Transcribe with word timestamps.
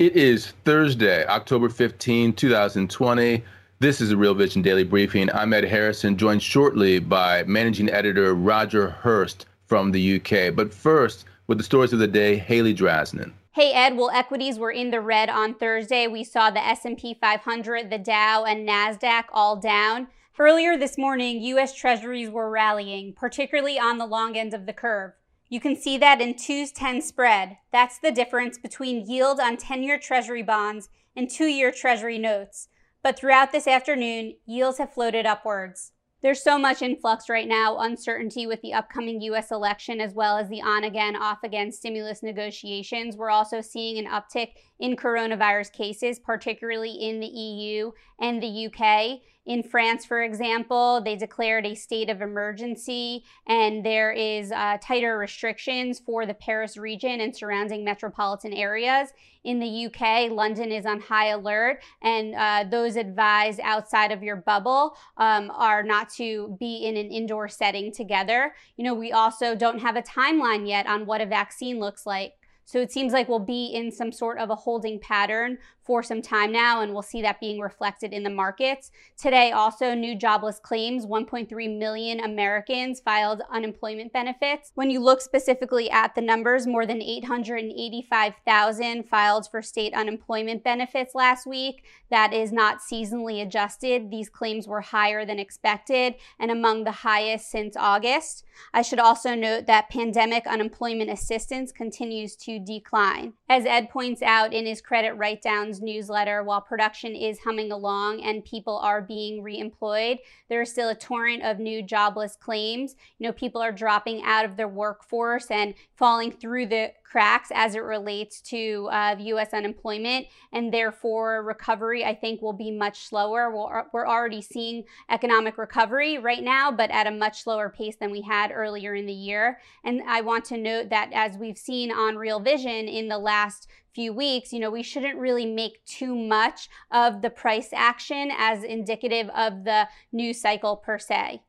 It 0.00 0.16
is 0.16 0.52
Thursday, 0.64 1.26
October 1.26 1.68
15, 1.68 2.32
2020. 2.32 3.44
This 3.80 4.00
is 4.00 4.12
a 4.12 4.16
Real 4.16 4.32
Vision 4.32 4.62
Daily 4.62 4.82
Briefing. 4.82 5.30
I'm 5.34 5.52
Ed 5.52 5.64
Harrison, 5.64 6.16
joined 6.16 6.42
shortly 6.42 6.98
by 7.00 7.42
managing 7.42 7.90
editor 7.90 8.34
Roger 8.34 8.88
Hirst 8.88 9.44
from 9.66 9.92
the 9.92 10.16
UK. 10.16 10.56
But 10.56 10.72
first, 10.72 11.26
with 11.48 11.58
the 11.58 11.64
stories 11.64 11.92
of 11.92 11.98
the 11.98 12.06
day, 12.06 12.36
Haley 12.38 12.74
Draznin. 12.74 13.34
Hey 13.52 13.74
Ed, 13.74 13.94
well 13.94 14.08
equities 14.08 14.58
were 14.58 14.70
in 14.70 14.90
the 14.90 15.02
red 15.02 15.28
on 15.28 15.52
Thursday. 15.52 16.06
We 16.06 16.24
saw 16.24 16.50
the 16.50 16.64
S&P 16.66 17.18
500, 17.20 17.90
the 17.90 17.98
Dow 17.98 18.44
and 18.44 18.66
Nasdaq 18.66 19.24
all 19.34 19.56
down. 19.56 20.08
Earlier 20.38 20.78
this 20.78 20.96
morning, 20.96 21.42
US 21.42 21.74
Treasuries 21.74 22.30
were 22.30 22.48
rallying, 22.48 23.12
particularly 23.12 23.78
on 23.78 23.98
the 23.98 24.06
long 24.06 24.34
end 24.34 24.54
of 24.54 24.64
the 24.64 24.72
curve. 24.72 25.12
You 25.50 25.58
can 25.60 25.74
see 25.74 25.98
that 25.98 26.20
in 26.20 26.34
2's 26.34 26.70
10 26.70 27.02
spread. 27.02 27.58
That's 27.72 27.98
the 27.98 28.12
difference 28.12 28.56
between 28.56 29.04
yield 29.10 29.40
on 29.40 29.56
10 29.56 29.82
year 29.82 29.98
Treasury 29.98 30.44
bonds 30.44 30.88
and 31.16 31.28
two 31.28 31.46
year 31.46 31.72
Treasury 31.72 32.18
notes. 32.18 32.68
But 33.02 33.18
throughout 33.18 33.50
this 33.50 33.66
afternoon, 33.66 34.36
yields 34.46 34.78
have 34.78 34.94
floated 34.94 35.26
upwards. 35.26 35.90
There's 36.22 36.42
so 36.42 36.56
much 36.56 36.82
influx 36.82 37.28
right 37.28 37.48
now, 37.48 37.78
uncertainty 37.78 38.46
with 38.46 38.60
the 38.60 38.74
upcoming 38.74 39.20
US 39.22 39.50
election, 39.50 40.00
as 40.00 40.14
well 40.14 40.36
as 40.36 40.48
the 40.48 40.62
on 40.62 40.84
again, 40.84 41.16
off 41.16 41.38
again 41.42 41.72
stimulus 41.72 42.22
negotiations. 42.22 43.16
We're 43.16 43.30
also 43.30 43.60
seeing 43.60 43.98
an 43.98 44.06
uptick 44.06 44.50
in 44.78 44.94
coronavirus 44.94 45.72
cases, 45.72 46.20
particularly 46.20 46.92
in 46.92 47.18
the 47.18 47.26
EU 47.26 47.90
and 48.20 48.40
the 48.40 48.66
UK. 48.66 49.20
In 49.46 49.62
France, 49.62 50.04
for 50.04 50.22
example, 50.22 51.00
they 51.02 51.16
declared 51.16 51.64
a 51.64 51.74
state 51.74 52.10
of 52.10 52.20
emergency, 52.20 53.24
and 53.48 53.84
there 53.84 54.12
is 54.12 54.52
uh, 54.52 54.76
tighter 54.82 55.16
restrictions 55.16 55.98
for 55.98 56.26
the 56.26 56.34
Paris 56.34 56.76
region 56.76 57.20
and 57.20 57.34
surrounding 57.34 57.82
metropolitan 57.82 58.52
areas. 58.52 59.08
In 59.42 59.58
the 59.58 59.86
UK, 59.86 60.30
London 60.30 60.70
is 60.70 60.84
on 60.84 61.00
high 61.00 61.28
alert, 61.28 61.82
and 62.02 62.34
uh, 62.34 62.64
those 62.70 62.96
advised 62.96 63.60
outside 63.62 64.12
of 64.12 64.22
your 64.22 64.36
bubble 64.36 64.94
um, 65.16 65.50
are 65.54 65.82
not 65.82 66.10
to 66.16 66.54
be 66.60 66.84
in 66.84 66.98
an 66.98 67.10
indoor 67.10 67.48
setting 67.48 67.90
together. 67.92 68.54
You 68.76 68.84
know, 68.84 68.94
we 68.94 69.10
also 69.10 69.56
don't 69.56 69.80
have 69.80 69.96
a 69.96 70.02
timeline 70.02 70.68
yet 70.68 70.86
on 70.86 71.06
what 71.06 71.22
a 71.22 71.26
vaccine 71.26 71.80
looks 71.80 72.04
like. 72.04 72.34
So 72.70 72.78
it 72.78 72.92
seems 72.92 73.12
like 73.12 73.28
we'll 73.28 73.40
be 73.40 73.66
in 73.66 73.90
some 73.90 74.12
sort 74.12 74.38
of 74.38 74.48
a 74.48 74.54
holding 74.54 75.00
pattern 75.00 75.58
for 75.82 76.02
some 76.02 76.22
time 76.22 76.52
now, 76.52 76.80
and 76.80 76.92
we'll 76.92 77.02
see 77.02 77.22
that 77.22 77.40
being 77.40 77.60
reflected 77.60 78.12
in 78.12 78.22
the 78.22 78.30
markets. 78.30 78.90
Today, 79.16 79.52
also, 79.52 79.94
new 79.94 80.14
jobless 80.14 80.58
claims 80.58 81.06
1.3 81.06 81.78
million 81.78 82.20
Americans 82.20 83.00
filed 83.00 83.42
unemployment 83.50 84.12
benefits. 84.12 84.72
When 84.74 84.90
you 84.90 85.00
look 85.00 85.20
specifically 85.20 85.90
at 85.90 86.14
the 86.14 86.20
numbers, 86.20 86.66
more 86.66 86.86
than 86.86 87.02
885,000 87.02 89.08
filed 89.08 89.48
for 89.50 89.62
state 89.62 89.94
unemployment 89.94 90.64
benefits 90.64 91.14
last 91.14 91.46
week. 91.46 91.84
That 92.10 92.32
is 92.32 92.52
not 92.52 92.80
seasonally 92.80 93.42
adjusted. 93.42 94.10
These 94.10 94.28
claims 94.28 94.66
were 94.66 94.80
higher 94.80 95.24
than 95.24 95.38
expected 95.38 96.14
and 96.38 96.50
among 96.50 96.84
the 96.84 96.90
highest 96.90 97.50
since 97.50 97.76
August. 97.76 98.44
I 98.74 98.82
should 98.82 98.98
also 98.98 99.34
note 99.34 99.66
that 99.66 99.90
pandemic 99.90 100.46
unemployment 100.46 101.10
assistance 101.10 101.72
continues 101.72 102.36
to 102.36 102.58
decline. 102.58 103.34
As 103.48 103.64
Ed 103.64 103.90
points 103.90 104.22
out 104.22 104.52
in 104.52 104.66
his 104.66 104.80
credit 104.80 105.14
write 105.14 105.42
downs 105.70 105.82
newsletter, 105.82 106.42
while 106.42 106.60
production 106.60 107.14
is 107.14 107.38
humming 107.40 107.72
along 107.72 108.22
and 108.22 108.44
people 108.44 108.78
are 108.78 109.00
being 109.00 109.42
reemployed, 109.42 110.18
there 110.48 110.62
is 110.62 110.70
still 110.70 110.88
a 110.88 110.94
torrent 110.94 111.42
of 111.42 111.58
new 111.58 111.82
jobless 111.82 112.36
claims. 112.36 112.96
You 113.18 113.26
know, 113.26 113.32
people 113.32 113.60
are 113.60 113.72
dropping 113.72 114.22
out 114.24 114.44
of 114.44 114.56
their 114.56 114.68
workforce 114.68 115.50
and 115.50 115.74
falling 115.96 116.32
through 116.32 116.66
the 116.66 116.92
cracks 117.10 117.50
as 117.52 117.74
it 117.74 117.82
relates 117.82 118.40
to 118.40 118.88
uh, 118.92 119.16
U.S. 119.18 119.52
unemployment, 119.52 120.26
and 120.52 120.72
therefore 120.72 121.42
recovery, 121.42 122.04
I 122.04 122.14
think, 122.14 122.40
will 122.40 122.52
be 122.52 122.70
much 122.70 123.08
slower. 123.08 123.50
We're, 123.50 123.84
we're 123.92 124.06
already 124.06 124.40
seeing 124.40 124.84
economic 125.10 125.58
recovery 125.58 126.18
right 126.18 126.42
now, 126.42 126.70
but 126.70 126.90
at 126.90 127.06
a 127.06 127.10
much 127.10 127.42
slower 127.42 127.68
pace 127.68 127.96
than 127.98 128.12
we 128.12 128.22
had 128.22 128.52
earlier 128.52 128.94
in 128.94 129.06
the 129.06 129.12
year. 129.12 129.58
And 129.84 130.02
I 130.06 130.20
want 130.20 130.44
to 130.46 130.56
note 130.56 130.90
that 130.90 131.10
as 131.12 131.36
we've 131.36 131.58
seen 131.58 131.90
on 131.90 132.16
Real 132.16 132.40
Vision 132.40 132.86
in 132.86 133.08
the 133.08 133.18
last 133.18 133.66
few 133.92 134.12
weeks, 134.12 134.52
you 134.52 134.60
know, 134.60 134.70
we 134.70 134.84
shouldn't 134.84 135.18
really 135.18 135.46
make 135.46 135.84
too 135.84 136.14
much 136.14 136.68
of 136.92 137.22
the 137.22 137.30
price 137.30 137.70
action 137.72 138.30
as 138.38 138.62
indicative 138.62 139.28
of 139.30 139.64
the 139.64 139.88
new 140.12 140.32
cycle 140.32 140.76
per 140.76 140.98
se. 140.98 141.42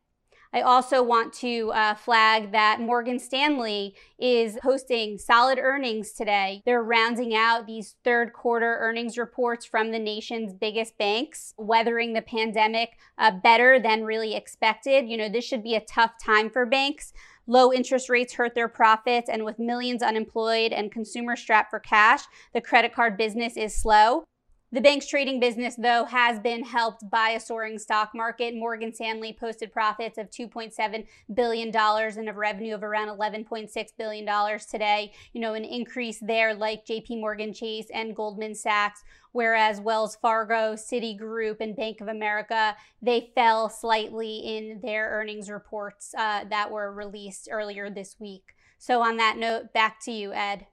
I 0.53 0.62
also 0.62 1.01
want 1.01 1.31
to 1.35 1.72
uh, 1.73 1.95
flag 1.95 2.51
that 2.51 2.81
Morgan 2.81 3.19
Stanley 3.19 3.95
is 4.19 4.57
posting 4.62 5.17
solid 5.17 5.57
earnings 5.57 6.12
today. 6.12 6.62
They're 6.66 6.84
rounding 6.84 7.34
out 7.34 7.67
these 7.67 7.95
third 8.03 8.34
quarter 8.34 8.78
earnings 8.81 9.17
reports 9.17 9.66
from 9.66 9.91
the 9.91 10.00
nation's 10.00 10.53
biggest 10.53 10.97
banks, 10.97 11.53
weathering 11.57 12.13
the 12.13 12.22
pandemic 12.22 12.97
uh, 13.17 13.31
better 13.31 13.79
than 13.79 14.03
really 14.03 14.35
expected. 14.35 15.07
You 15.07 15.16
know, 15.16 15.29
this 15.29 15.45
should 15.45 15.63
be 15.63 15.75
a 15.75 15.85
tough 15.85 16.11
time 16.22 16.50
for 16.50 16.66
banks. 16.66 17.13
Low 17.47 17.72
interest 17.72 18.09
rates 18.09 18.34
hurt 18.34 18.53
their 18.53 18.67
profits, 18.67 19.29
and 19.29 19.44
with 19.44 19.57
millions 19.57 20.03
unemployed 20.03 20.73
and 20.73 20.91
consumers 20.91 21.40
strapped 21.40 21.69
for 21.69 21.79
cash, 21.79 22.23
the 22.53 22.61
credit 22.61 22.94
card 22.94 23.17
business 23.17 23.57
is 23.57 23.75
slow. 23.75 24.25
The 24.74 24.80
bank's 24.80 25.06
trading 25.06 25.42
business, 25.42 25.76
though, 25.76 26.06
has 26.06 26.40
been 26.40 26.64
helped 26.64 27.09
by 27.09 27.32
a 27.32 27.42
soaring 27.42 27.78
stock 27.78 28.12
market. 28.16 28.56
Morgan 28.56 28.94
Stanley 28.94 29.36
posted 29.38 29.74
profits 29.74 30.18
of 30.18 30.30
$2.7 30.30 31.06
billion 31.34 31.76
and 31.76 32.30
a 32.30 32.34
revenue 32.34 32.74
of 32.74 32.82
around 32.82 33.09
$11.6 33.09 33.70
billion 33.98 34.59
today. 34.59 35.12
You 35.34 35.42
know, 35.42 35.56
an 35.56 35.66
increase 35.66 36.20
there 36.22 36.54
like 36.54 36.86
JP 36.86 37.20
Morgan 37.20 37.54
Chase 37.54 37.88
and 37.94 38.16
Goldman 38.16 38.56
Sachs, 38.56 39.04
whereas 39.34 39.82
Wells 39.82 40.16
Fargo, 40.16 40.76
Citigroup, 40.76 41.58
and 41.59 41.76
Bank 41.76 42.00
of 42.00 42.08
America, 42.08 42.78
they 43.02 43.34
fell 43.36 43.68
slightly 43.68 44.38
in 44.38 44.80
their 44.82 45.09
earnings 45.09 45.50
reports 45.50 46.16
uh, 46.18 46.46
that 46.46 46.72
were 46.72 46.94
released 46.94 47.50
earlier 47.52 47.90
this 47.90 48.16
week. 48.20 48.56
So, 48.78 49.02
on 49.02 49.18
that 49.18 49.36
note, 49.36 49.74
back 49.74 50.00
to 50.06 50.14
you, 50.14 50.32
Ed. 50.32 50.68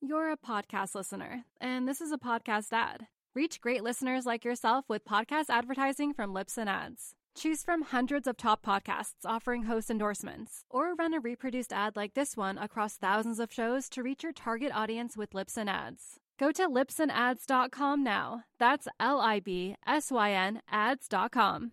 You're 0.00 0.32
a 0.32 0.36
podcast 0.36 0.96
listener, 0.96 1.44
and 1.60 1.86
this 1.86 2.00
is 2.00 2.10
a 2.10 2.18
podcast 2.18 2.72
ad. 2.72 3.06
Reach 3.34 3.60
great 3.60 3.84
listeners 3.84 4.26
like 4.26 4.44
yourself 4.44 4.86
with 4.88 5.04
podcast 5.04 5.50
advertising 5.50 6.12
from 6.12 6.34
Libsyn 6.34 6.66
Ads. 6.66 7.14
Choose 7.36 7.62
from 7.62 7.82
hundreds 7.82 8.26
of 8.26 8.36
top 8.36 8.60
podcasts 8.60 9.24
offering 9.24 9.62
host 9.62 9.88
endorsements, 9.88 10.64
or 10.68 10.96
run 10.96 11.14
a 11.14 11.20
reproduced 11.20 11.72
ad 11.72 11.94
like 11.94 12.14
this 12.14 12.36
one 12.36 12.58
across 12.58 12.96
thousands 12.96 13.38
of 13.38 13.52
shows 13.52 13.88
to 13.90 14.02
reach 14.02 14.24
your 14.24 14.32
target 14.32 14.72
audience 14.74 15.16
with 15.16 15.30
Libsyn 15.30 15.68
Ads. 15.68 16.16
Go 16.40 16.50
to 16.50 16.68
libsynads.com 16.68 18.02
now. 18.02 18.42
That's 18.58 18.88
L 18.98 19.20
I 19.20 19.38
B 19.38 19.76
S 19.86 20.10
Y 20.10 20.32
N 20.32 20.60
ads.com. 20.68 21.70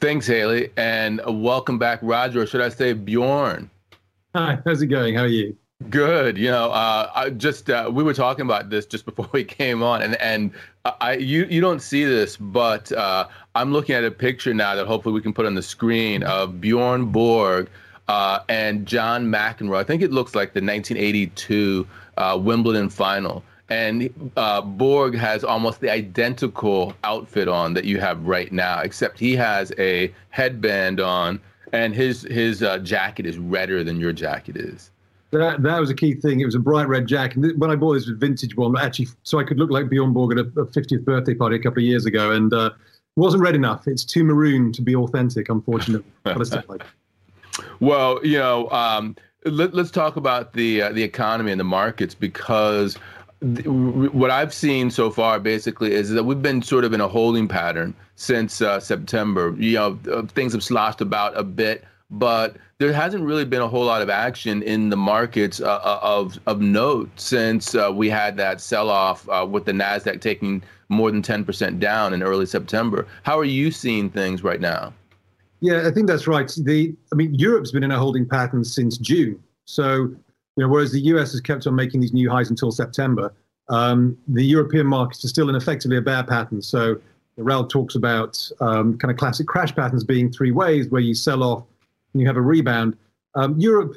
Thanks, 0.00 0.26
Haley, 0.26 0.70
and 0.76 1.22
welcome 1.26 1.78
back, 1.78 2.00
Roger, 2.02 2.42
or 2.42 2.46
should 2.46 2.60
I 2.60 2.68
say 2.68 2.92
Bjorn? 2.92 3.70
Hi, 4.34 4.58
how's 4.66 4.82
it 4.82 4.88
going? 4.88 5.14
How 5.14 5.22
are 5.22 5.28
you? 5.28 5.56
Good. 5.90 6.38
You 6.38 6.50
know, 6.50 6.70
uh, 6.70 7.10
I 7.14 7.30
just 7.30 7.68
uh, 7.68 7.90
we 7.92 8.02
were 8.02 8.14
talking 8.14 8.44
about 8.44 8.70
this 8.70 8.86
just 8.86 9.04
before 9.06 9.28
we 9.32 9.44
came 9.44 9.82
on, 9.82 10.02
and 10.02 10.16
and 10.20 10.52
I 11.00 11.14
you 11.14 11.44
you 11.46 11.60
don't 11.60 11.80
see 11.80 12.04
this, 12.04 12.36
but 12.36 12.90
uh, 12.92 13.28
I'm 13.54 13.72
looking 13.72 13.94
at 13.94 14.04
a 14.04 14.10
picture 14.10 14.54
now 14.54 14.74
that 14.74 14.86
hopefully 14.86 15.14
we 15.14 15.20
can 15.20 15.32
put 15.32 15.46
on 15.46 15.54
the 15.54 15.62
screen 15.62 16.22
of 16.22 16.60
Bjorn 16.60 17.06
Borg 17.06 17.68
uh, 18.08 18.40
and 18.48 18.86
John 18.86 19.26
McEnroe. 19.26 19.76
I 19.76 19.84
think 19.84 20.02
it 20.02 20.12
looks 20.12 20.34
like 20.34 20.52
the 20.54 20.60
1982 20.60 21.86
uh, 22.16 22.38
Wimbledon 22.40 22.88
final, 22.88 23.42
and 23.68 24.30
uh, 24.36 24.62
Borg 24.62 25.16
has 25.16 25.44
almost 25.44 25.80
the 25.80 25.90
identical 25.90 26.94
outfit 27.04 27.48
on 27.48 27.74
that 27.74 27.84
you 27.84 28.00
have 28.00 28.24
right 28.26 28.52
now, 28.52 28.80
except 28.80 29.18
he 29.18 29.34
has 29.36 29.72
a 29.78 30.14
headband 30.30 31.00
on, 31.00 31.40
and 31.72 31.94
his 31.94 32.22
his 32.22 32.64
jacket 32.84 33.26
is 33.26 33.38
redder 33.38 33.84
than 33.84 34.00
your 34.00 34.12
jacket 34.12 34.56
is. 34.56 34.90
That, 35.34 35.62
that 35.62 35.80
was 35.80 35.90
a 35.90 35.94
key 35.94 36.14
thing. 36.14 36.40
It 36.40 36.44
was 36.44 36.54
a 36.54 36.60
bright 36.60 36.88
red 36.88 37.06
jacket. 37.06 37.38
And 37.38 37.60
when 37.60 37.70
I 37.70 37.76
bought 37.76 37.94
this 37.94 38.06
vintage 38.06 38.56
one, 38.56 38.76
actually, 38.78 39.08
so 39.22 39.38
I 39.40 39.44
could 39.44 39.58
look 39.58 39.70
like 39.70 39.88
Bjorn 39.88 40.12
Borg 40.12 40.38
at 40.38 40.46
a, 40.46 40.60
a 40.60 40.66
50th 40.66 41.04
birthday 41.04 41.34
party 41.34 41.56
a 41.56 41.58
couple 41.58 41.78
of 41.78 41.84
years 41.84 42.06
ago, 42.06 42.30
and 42.30 42.52
uh, 42.52 42.70
wasn't 43.16 43.42
red 43.42 43.54
enough. 43.54 43.86
It's 43.86 44.04
too 44.04 44.24
maroon 44.24 44.72
to 44.72 44.82
be 44.82 44.94
authentic, 44.94 45.48
unfortunately. 45.48 46.10
well, 47.80 48.24
you 48.24 48.38
know, 48.38 48.70
um, 48.70 49.16
Let, 49.44 49.74
us 49.74 49.90
talk 49.90 50.16
about 50.16 50.52
the 50.52 50.82
uh, 50.82 50.92
the 50.92 51.02
economy 51.02 51.52
and 51.52 51.60
the 51.60 51.64
markets 51.64 52.14
because 52.14 52.96
what 53.40 54.30
I've 54.30 54.54
seen 54.54 54.90
so 54.90 55.10
far 55.10 55.38
basically 55.38 55.92
is 55.92 56.10
that 56.10 56.24
we've 56.24 56.40
been 56.40 56.62
sort 56.62 56.84
of 56.84 56.92
in 56.94 57.00
a 57.00 57.08
holding 57.08 57.46
pattern 57.46 57.94
since 58.16 58.62
uh, 58.62 58.80
September. 58.80 59.54
You 59.58 59.74
know, 59.74 59.98
uh, 60.10 60.22
things 60.22 60.52
have 60.52 60.64
sloshed 60.64 61.00
about 61.00 61.36
a 61.36 61.44
bit, 61.44 61.84
but 62.10 62.56
there 62.78 62.92
hasn't 62.92 63.24
really 63.24 63.44
been 63.44 63.62
a 63.62 63.68
whole 63.68 63.84
lot 63.84 64.02
of 64.02 64.10
action 64.10 64.62
in 64.62 64.90
the 64.90 64.96
markets 64.96 65.60
uh, 65.60 65.80
uh 65.82 65.98
of 66.02 66.38
of 66.46 66.60
note 66.60 67.10
since 67.16 67.74
uh, 67.74 67.90
we 67.92 68.08
had 68.10 68.36
that 68.36 68.60
sell 68.60 68.90
off 68.90 69.28
uh, 69.28 69.46
with 69.48 69.64
the 69.64 69.72
Nasdaq 69.72 70.20
taking 70.20 70.62
more 70.88 71.10
than 71.10 71.22
10% 71.22 71.80
down 71.80 72.12
in 72.12 72.22
early 72.22 72.46
September. 72.46 73.06
How 73.22 73.38
are 73.38 73.44
you 73.44 73.70
seeing 73.70 74.10
things 74.10 74.42
right 74.44 74.60
now? 74.60 74.92
Yeah, 75.60 75.86
I 75.86 75.90
think 75.90 76.06
that's 76.06 76.26
right. 76.26 76.50
The 76.62 76.94
I 77.12 77.16
mean, 77.16 77.34
Europe's 77.34 77.72
been 77.72 77.84
in 77.84 77.90
a 77.90 77.98
holding 77.98 78.28
pattern 78.28 78.64
since 78.64 78.98
June. 78.98 79.42
So, 79.64 79.94
you 79.94 80.18
know, 80.58 80.68
whereas 80.68 80.92
the 80.92 81.00
US 81.00 81.32
has 81.32 81.40
kept 81.40 81.66
on 81.66 81.74
making 81.74 82.00
these 82.00 82.12
new 82.12 82.30
highs 82.30 82.50
until 82.50 82.70
September, 82.70 83.32
um, 83.70 84.16
the 84.28 84.44
European 84.44 84.86
markets 84.86 85.24
are 85.24 85.28
still 85.28 85.48
in 85.48 85.54
effectively 85.54 85.96
a 85.96 86.02
bear 86.02 86.22
pattern. 86.22 86.60
So, 86.60 87.00
Raoul 87.36 87.66
talks 87.66 87.94
about 87.94 88.38
um, 88.60 88.98
kind 88.98 89.10
of 89.10 89.16
classic 89.16 89.46
crash 89.46 89.74
patterns 89.74 90.04
being 90.04 90.30
three 90.30 90.52
ways, 90.52 90.88
where 90.88 91.00
you 91.00 91.14
sell 91.14 91.42
off 91.42 91.64
and 92.14 92.20
you 92.20 92.26
have 92.26 92.36
a 92.36 92.42
rebound. 92.42 92.96
Um, 93.34 93.58
Europe, 93.58 93.96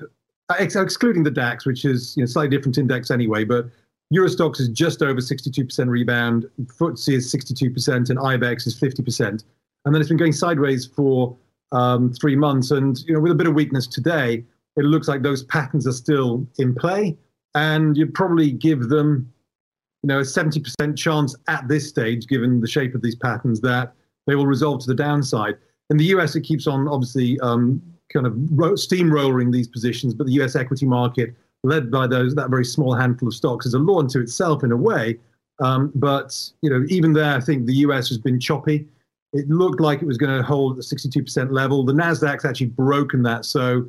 ex- 0.58 0.76
excluding 0.76 1.24
the 1.24 1.32
DAX, 1.32 1.66
which 1.66 1.86
is 1.86 2.16
you 2.18 2.24
know, 2.24 2.28
slightly 2.28 2.56
different 2.56 2.78
index 2.78 3.12
anyway, 3.12 3.44
but 3.44 3.68
Euro 4.10 4.30
Stoxx 4.30 4.60
is 4.60 4.70
just 4.70 5.02
over 5.02 5.20
62% 5.20 5.88
rebound, 5.88 6.46
FTSE 6.62 7.14
is 7.14 7.34
62%, 7.34 8.10
and 8.10 8.20
IBEX 8.20 8.66
is 8.66 8.80
50%. 8.80 9.44
And 9.86 9.94
then 9.94 10.02
it's 10.02 10.10
been 10.10 10.18
going 10.18 10.34
sideways 10.34 10.86
for 10.86 11.36
um, 11.72 12.14
three 12.14 12.36
months. 12.36 12.72
And 12.72 12.98
you 13.06 13.14
know, 13.14 13.20
with 13.20 13.32
a 13.32 13.36
bit 13.36 13.48
of 13.48 13.54
weakness 13.54 13.86
today, 13.86 14.46
it 14.78 14.84
looks 14.84 15.08
like 15.08 15.24
those 15.24 15.44
patterns 15.44 15.88
are 15.88 15.94
still 15.94 16.48
in 16.58 16.74
play. 16.74 17.18
And 17.56 17.98
you'd 17.98 18.14
probably 18.14 18.52
give 18.52 18.90
them, 18.90 19.32
you 20.04 20.08
know, 20.08 20.20
a 20.20 20.24
70% 20.24 20.98
chance 20.98 21.36
at 21.48 21.68
this 21.68 21.90
stage, 21.90 22.28
given 22.28 22.62
the 22.62 22.68
shape 22.68 22.96
of 22.96 23.02
these 23.02 23.16
patterns, 23.16 23.60
that 23.62 23.94
they 24.26 24.36
will 24.36 24.48
resolve 24.48 24.82
to 24.82 24.88
the 24.88 24.96
downside. 24.96 25.58
In 25.90 25.98
the 25.98 26.06
US, 26.06 26.36
it 26.36 26.42
keeps 26.42 26.68
on 26.68 26.88
obviously 26.88 27.40
um, 27.40 27.82
kind 28.12 28.26
of 28.26 28.34
steamrolling 28.34 29.52
these 29.52 29.68
positions, 29.68 30.14
but 30.14 30.28
the 30.28 30.34
US 30.34 30.56
equity 30.56 30.86
market 30.86 31.36
led 31.64 31.92
by 31.92 32.08
those 32.08 32.36
that 32.36 32.50
very 32.50 32.66
small 32.66 32.94
handful 32.94 33.28
of 33.28 33.34
stocks, 33.34 33.66
is 33.66 33.74
a 33.74 33.80
law 33.80 34.00
unto 34.00 34.20
itself 34.20 34.64
in 34.64 34.72
a 34.72 34.78
way. 34.78 35.18
Um, 35.60 35.92
but 35.96 36.52
you 36.62 36.70
know, 36.70 36.86
even 36.90 37.14
there, 37.14 37.34
I 37.34 37.40
think 37.40 37.66
the 37.66 37.76
U.S. 37.76 38.10
has 38.10 38.18
been 38.18 38.40
choppy. 38.40 38.88
It 39.34 39.50
looked 39.50 39.82
like 39.82 40.02
it 40.02 40.06
was 40.06 40.18
going 40.18 40.36
to 40.36 40.44
hold 40.44 40.78
the 40.78 40.82
62% 40.82 41.52
level. 41.52 41.84
The 41.84 41.94
Nasdaq's 41.94 42.46
actually 42.46 42.68
broken 42.68 43.24
that, 43.24 43.44
so 43.46 43.86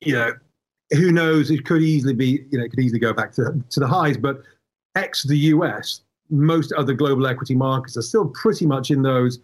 you 0.00 0.14
know, 0.14 0.32
who 0.92 1.10
knows? 1.10 1.50
It 1.50 1.64
could 1.64 1.82
easily 1.82 2.14
be, 2.14 2.44
you 2.50 2.58
know, 2.58 2.64
it 2.64 2.70
could 2.70 2.80
easily 2.80 3.00
go 3.00 3.12
back 3.12 3.32
to 3.32 3.60
to 3.70 3.80
the 3.80 3.86
highs. 3.86 4.16
But 4.16 4.42
ex 4.94 5.24
the 5.24 5.38
U.S., 5.38 6.02
most 6.30 6.72
other 6.72 6.94
global 6.94 7.26
equity 7.26 7.54
markets 7.54 7.96
are 7.96 8.02
still 8.02 8.28
pretty 8.28 8.66
much 8.66 8.90
in 8.90 9.02
those 9.02 9.40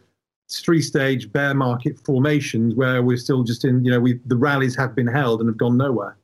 three-stage 0.59 1.33
bear 1.33 1.55
market 1.55 1.99
formations 2.01 2.75
where 2.75 3.03
we're 3.03 3.17
still 3.17 3.45
just 3.45 3.65
in, 3.65 3.85
you 3.85 3.91
know, 3.91 4.01
we 4.01 4.21
the 4.27 4.37
rallies 4.37 4.77
have 4.77 4.95
been 4.95 5.07
held 5.07 5.41
and 5.41 5.49
have 5.49 5.59
gone 5.59 5.77
nowhere. 5.77 6.17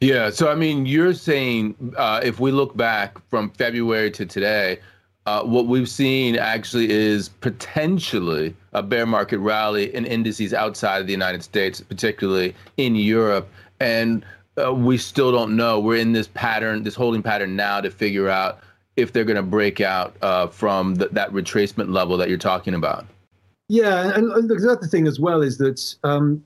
Yeah. 0.00 0.30
So, 0.30 0.50
I 0.50 0.54
mean, 0.54 0.86
you're 0.86 1.12
saying 1.12 1.94
uh, 1.96 2.20
if 2.24 2.40
we 2.40 2.52
look 2.52 2.76
back 2.76 3.18
from 3.28 3.50
February 3.50 4.10
to 4.12 4.24
today, 4.24 4.78
uh, 5.26 5.42
what 5.42 5.66
we've 5.66 5.88
seen 5.88 6.36
actually 6.36 6.90
is 6.90 7.28
potentially 7.28 8.56
a 8.72 8.82
bear 8.82 9.04
market 9.04 9.38
rally 9.38 9.94
in 9.94 10.06
indices 10.06 10.54
outside 10.54 11.00
of 11.02 11.06
the 11.06 11.12
United 11.12 11.42
States, 11.42 11.82
particularly 11.82 12.54
in 12.78 12.94
Europe. 12.96 13.48
And 13.78 14.24
uh, 14.62 14.72
we 14.72 14.96
still 14.96 15.30
don't 15.32 15.54
know. 15.54 15.78
We're 15.78 15.98
in 15.98 16.12
this 16.12 16.28
pattern, 16.28 16.82
this 16.82 16.94
holding 16.94 17.22
pattern 17.22 17.54
now 17.54 17.82
to 17.82 17.90
figure 17.90 18.28
out 18.28 18.60
if 18.96 19.12
they're 19.12 19.24
going 19.24 19.36
to 19.36 19.42
break 19.42 19.80
out 19.80 20.16
uh, 20.22 20.46
from 20.46 20.94
that 20.96 21.30
retracement 21.30 21.92
level 21.92 22.16
that 22.16 22.28
you're 22.28 22.38
talking 22.38 22.74
about. 22.74 23.06
Yeah. 23.70 24.12
And, 24.16 24.50
the 24.50 24.68
other 24.68 24.86
thing 24.88 25.06
as 25.06 25.20
well 25.20 25.42
is 25.42 25.56
that, 25.58 25.94
um, 26.02 26.42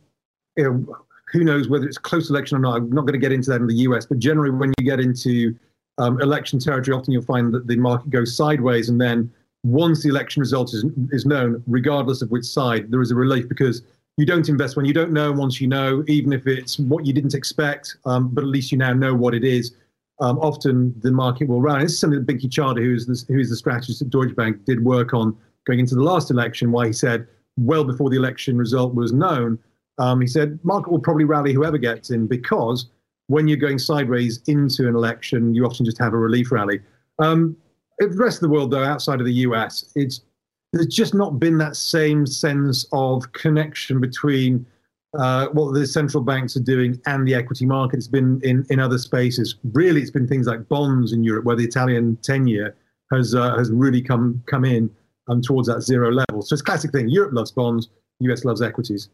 you 0.56 0.64
know, 0.64 0.96
who 1.32 1.42
knows 1.42 1.68
whether 1.70 1.86
it's 1.86 1.96
close 1.96 2.28
election 2.28 2.58
or 2.58 2.60
not? 2.60 2.76
I'm 2.76 2.90
not 2.90 3.02
going 3.02 3.14
to 3.14 3.18
get 3.18 3.32
into 3.32 3.48
that 3.50 3.62
in 3.62 3.66
the 3.66 3.76
US, 3.88 4.04
but 4.04 4.18
generally, 4.18 4.50
when 4.50 4.72
you 4.78 4.84
get 4.84 5.00
into 5.00 5.56
um, 5.96 6.20
election 6.20 6.58
territory, 6.58 6.96
often 6.96 7.12
you'll 7.12 7.22
find 7.22 7.52
that 7.54 7.66
the 7.66 7.76
market 7.76 8.10
goes 8.10 8.36
sideways, 8.36 8.90
and 8.90 9.00
then 9.00 9.32
once 9.64 10.02
the 10.02 10.10
election 10.10 10.40
result 10.40 10.74
is, 10.74 10.84
is 11.12 11.24
known, 11.24 11.62
regardless 11.66 12.20
of 12.20 12.30
which 12.30 12.44
side, 12.44 12.90
there 12.90 13.00
is 13.00 13.10
a 13.10 13.14
relief 13.14 13.48
because 13.48 13.82
you 14.18 14.26
don't 14.26 14.48
invest 14.50 14.76
when 14.76 14.84
you 14.84 14.92
don't 14.92 15.10
know. 15.10 15.32
Once 15.32 15.62
you 15.62 15.66
know, 15.66 16.04
even 16.06 16.32
if 16.32 16.46
it's 16.46 16.78
what 16.78 17.06
you 17.06 17.14
didn't 17.14 17.34
expect, 17.34 17.96
um, 18.04 18.28
but 18.28 18.44
at 18.44 18.48
least 18.48 18.70
you 18.70 18.76
now 18.76 18.92
know 18.92 19.14
what 19.14 19.34
it 19.34 19.44
is. 19.44 19.74
Um, 20.20 20.38
often 20.38 20.94
the 21.00 21.10
market 21.10 21.48
will. 21.48 21.62
This 21.80 21.92
is 21.92 21.98
something 21.98 22.22
that 22.22 22.32
Binky 22.32 22.48
Chadha, 22.48 22.84
who 22.84 22.94
is 22.94 23.06
the, 23.06 23.32
who 23.32 23.40
is 23.40 23.48
the 23.48 23.56
strategist 23.56 24.02
at 24.02 24.10
Deutsche 24.10 24.36
Bank, 24.36 24.64
did 24.66 24.84
work 24.84 25.14
on 25.14 25.36
going 25.66 25.80
into 25.80 25.94
the 25.94 26.02
last 26.02 26.30
election, 26.30 26.72
why 26.72 26.86
he 26.86 26.92
said 26.92 27.26
well 27.56 27.84
before 27.84 28.10
the 28.10 28.16
election 28.16 28.56
result 28.56 28.94
was 28.94 29.12
known 29.12 29.58
um, 29.98 30.20
he 30.20 30.26
said, 30.26 30.58
market 30.62 30.90
will 30.90 31.00
probably 31.00 31.24
rally 31.24 31.52
whoever 31.52 31.78
gets 31.78 32.10
in 32.10 32.26
because 32.26 32.86
when 33.28 33.48
you're 33.48 33.56
going 33.56 33.78
sideways 33.78 34.40
into 34.46 34.88
an 34.88 34.94
election, 34.94 35.54
you 35.54 35.64
often 35.64 35.84
just 35.84 35.98
have 35.98 36.12
a 36.12 36.18
relief 36.18 36.50
rally. 36.52 36.80
Um, 37.18 37.56
the 37.98 38.08
rest 38.08 38.38
of 38.38 38.40
the 38.42 38.48
world, 38.48 38.70
though, 38.70 38.82
outside 38.82 39.20
of 39.20 39.26
the 39.26 39.32
US, 39.32 39.92
it's 39.94 40.20
there's 40.72 40.88
just 40.88 41.14
not 41.14 41.38
been 41.38 41.56
that 41.58 41.76
same 41.76 42.26
sense 42.26 42.84
of 42.92 43.32
connection 43.32 44.00
between 44.00 44.66
uh, 45.16 45.46
what 45.52 45.72
the 45.72 45.86
central 45.86 46.24
banks 46.24 46.56
are 46.56 46.60
doing 46.60 47.00
and 47.06 47.26
the 47.26 47.34
equity 47.34 47.64
market. 47.64 47.98
It's 47.98 48.08
been 48.08 48.40
in, 48.42 48.66
in 48.70 48.80
other 48.80 48.98
spaces. 48.98 49.54
Really, 49.72 50.02
it's 50.02 50.10
been 50.10 50.26
things 50.26 50.48
like 50.48 50.68
bonds 50.68 51.12
in 51.12 51.22
Europe, 51.22 51.44
where 51.44 51.54
the 51.54 51.64
Italian 51.64 52.18
10 52.22 52.48
year 52.48 52.74
has, 53.12 53.36
uh, 53.36 53.56
has 53.56 53.70
really 53.70 54.02
come, 54.02 54.42
come 54.46 54.64
in 54.64 54.90
um, 55.28 55.40
towards 55.40 55.68
that 55.68 55.82
zero 55.82 56.10
level. 56.10 56.42
So 56.42 56.54
it's 56.54 56.62
classic 56.62 56.92
thing. 56.92 57.08
Europe 57.08 57.32
loves 57.32 57.50
bonds, 57.50 57.88
US 58.20 58.44
loves 58.44 58.62
equities. 58.62 59.08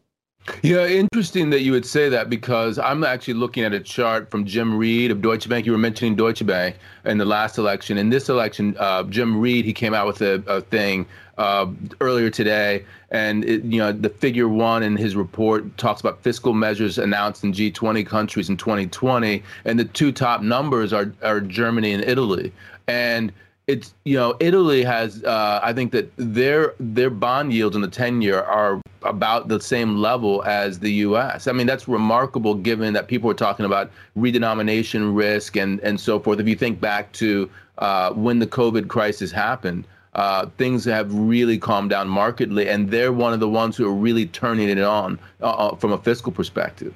Yeah, 0.63 0.87
interesting 0.87 1.51
that 1.51 1.61
you 1.61 1.71
would 1.71 1.85
say 1.85 2.09
that 2.09 2.27
because 2.27 2.79
I'm 2.79 3.03
actually 3.03 3.35
looking 3.35 3.63
at 3.63 3.73
a 3.73 3.79
chart 3.79 4.31
from 4.31 4.43
Jim 4.43 4.75
Reid 4.75 5.11
of 5.11 5.21
Deutsche 5.21 5.47
Bank. 5.47 5.67
You 5.67 5.71
were 5.71 5.77
mentioning 5.77 6.15
Deutsche 6.15 6.43
Bank 6.45 6.77
in 7.05 7.19
the 7.19 7.25
last 7.25 7.59
election. 7.59 7.99
In 7.99 8.09
this 8.09 8.27
election, 8.27 8.75
uh, 8.79 9.03
Jim 9.03 9.39
Reid 9.39 9.65
he 9.65 9.73
came 9.73 9.93
out 9.93 10.07
with 10.07 10.21
a, 10.21 10.43
a 10.47 10.61
thing 10.61 11.05
uh, 11.37 11.67
earlier 11.99 12.31
today, 12.31 12.83
and 13.11 13.45
it, 13.45 13.63
you 13.63 13.77
know 13.77 13.91
the 13.91 14.09
figure 14.09 14.47
one 14.47 14.81
in 14.81 14.95
his 14.95 15.15
report 15.15 15.77
talks 15.77 16.01
about 16.01 16.21
fiscal 16.23 16.53
measures 16.53 16.97
announced 16.97 17.43
in 17.43 17.53
G20 17.53 18.05
countries 18.05 18.49
in 18.49 18.57
2020, 18.57 19.43
and 19.65 19.79
the 19.79 19.85
two 19.85 20.11
top 20.11 20.41
numbers 20.41 20.91
are 20.91 21.13
are 21.21 21.39
Germany 21.39 21.93
and 21.93 22.03
Italy, 22.03 22.51
and 22.87 23.31
it's 23.71 23.93
you 24.03 24.17
know 24.17 24.35
Italy 24.39 24.83
has 24.83 25.23
uh, 25.23 25.59
I 25.63 25.71
think 25.73 25.91
that 25.93 26.11
their 26.17 26.73
their 26.79 27.09
bond 27.09 27.53
yields 27.53 27.75
in 27.75 27.81
the 27.81 27.87
10 27.87 28.21
year 28.21 28.41
are 28.41 28.81
about 29.03 29.47
the 29.47 29.59
same 29.59 29.95
level 29.95 30.43
as 30.43 30.79
the 30.79 30.91
U.S. 31.07 31.47
I 31.47 31.53
mean 31.53 31.67
that's 31.67 31.87
remarkable 31.87 32.53
given 32.55 32.93
that 32.93 33.07
people 33.07 33.27
were 33.27 33.33
talking 33.33 33.65
about 33.65 33.89
redenomination 34.17 35.15
risk 35.15 35.55
and 35.55 35.79
and 35.79 35.99
so 35.99 36.19
forth. 36.19 36.39
If 36.39 36.47
you 36.47 36.55
think 36.55 36.81
back 36.81 37.11
to 37.13 37.49
uh, 37.77 38.11
when 38.13 38.39
the 38.39 38.47
COVID 38.47 38.89
crisis 38.89 39.31
happened, 39.31 39.87
uh, 40.13 40.47
things 40.57 40.83
have 40.85 41.13
really 41.13 41.57
calmed 41.57 41.89
down 41.89 42.09
markedly, 42.09 42.67
and 42.67 42.91
they're 42.91 43.13
one 43.13 43.33
of 43.33 43.39
the 43.39 43.49
ones 43.49 43.77
who 43.77 43.87
are 43.87 43.93
really 43.93 44.25
turning 44.27 44.69
it 44.69 44.79
on 44.79 45.17
uh, 45.41 45.49
uh, 45.49 45.75
from 45.75 45.93
a 45.93 45.97
fiscal 45.97 46.31
perspective. 46.31 46.93